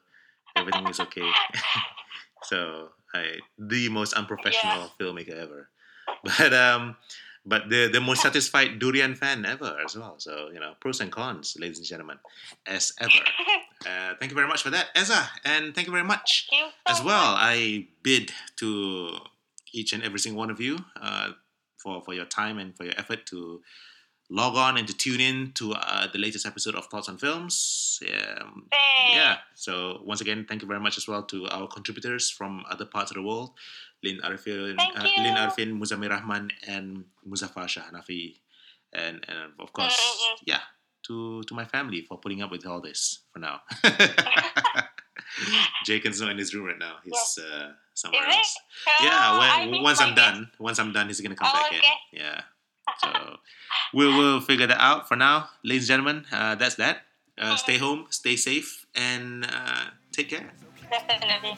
[0.55, 1.21] everything is okay.
[2.43, 5.69] so, I the most unprofessional filmmaker ever.
[6.23, 6.97] But um,
[7.45, 10.15] but the the most satisfied durian fan ever as well.
[10.17, 12.19] So you know, pros and cons, ladies and gentlemen,
[12.65, 13.11] as ever.
[13.87, 16.91] Uh, thank you very much for that, Eza, and thank you very much you so
[16.91, 17.31] as well.
[17.31, 17.39] much.
[17.39, 19.15] I bid to
[19.71, 21.29] each and every single one of you uh,
[21.77, 23.61] for for your time and for your effort to
[24.30, 27.99] log on and to tune in to uh, the latest episode of Thoughts on Films.
[28.07, 28.67] Um,
[29.11, 29.38] yeah.
[29.55, 33.11] So once again, thank you very much as well to our contributors from other parts
[33.11, 33.51] of the world,
[34.03, 35.21] Lin Arifin, Thank uh.
[35.23, 38.36] Lin Arifin, Muzamil Rahman, and Muzaffar Shahanafi,
[38.93, 40.38] and and of course, Mm-mm-mm.
[40.45, 40.61] yeah,
[41.07, 43.61] to to my family for putting up with all this for now.
[45.86, 46.95] Jaken's not in his room right now.
[47.03, 48.55] He's uh, somewhere else.
[48.88, 51.82] Oh, Yeah, when, once I'm done, once I'm done, he's gonna come Oh, back in.
[52.11, 52.41] Yeah.
[53.02, 53.38] So
[53.93, 56.26] we'll we'll figure that out for now, ladies and gentlemen.
[56.32, 57.04] Uh, that's that.
[57.38, 60.52] Uh, stay home, stay safe, and uh, take care.
[60.91, 61.56] Definitely.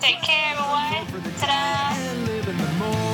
[0.00, 1.06] Take care, everyone.
[1.38, 3.13] Ta-da.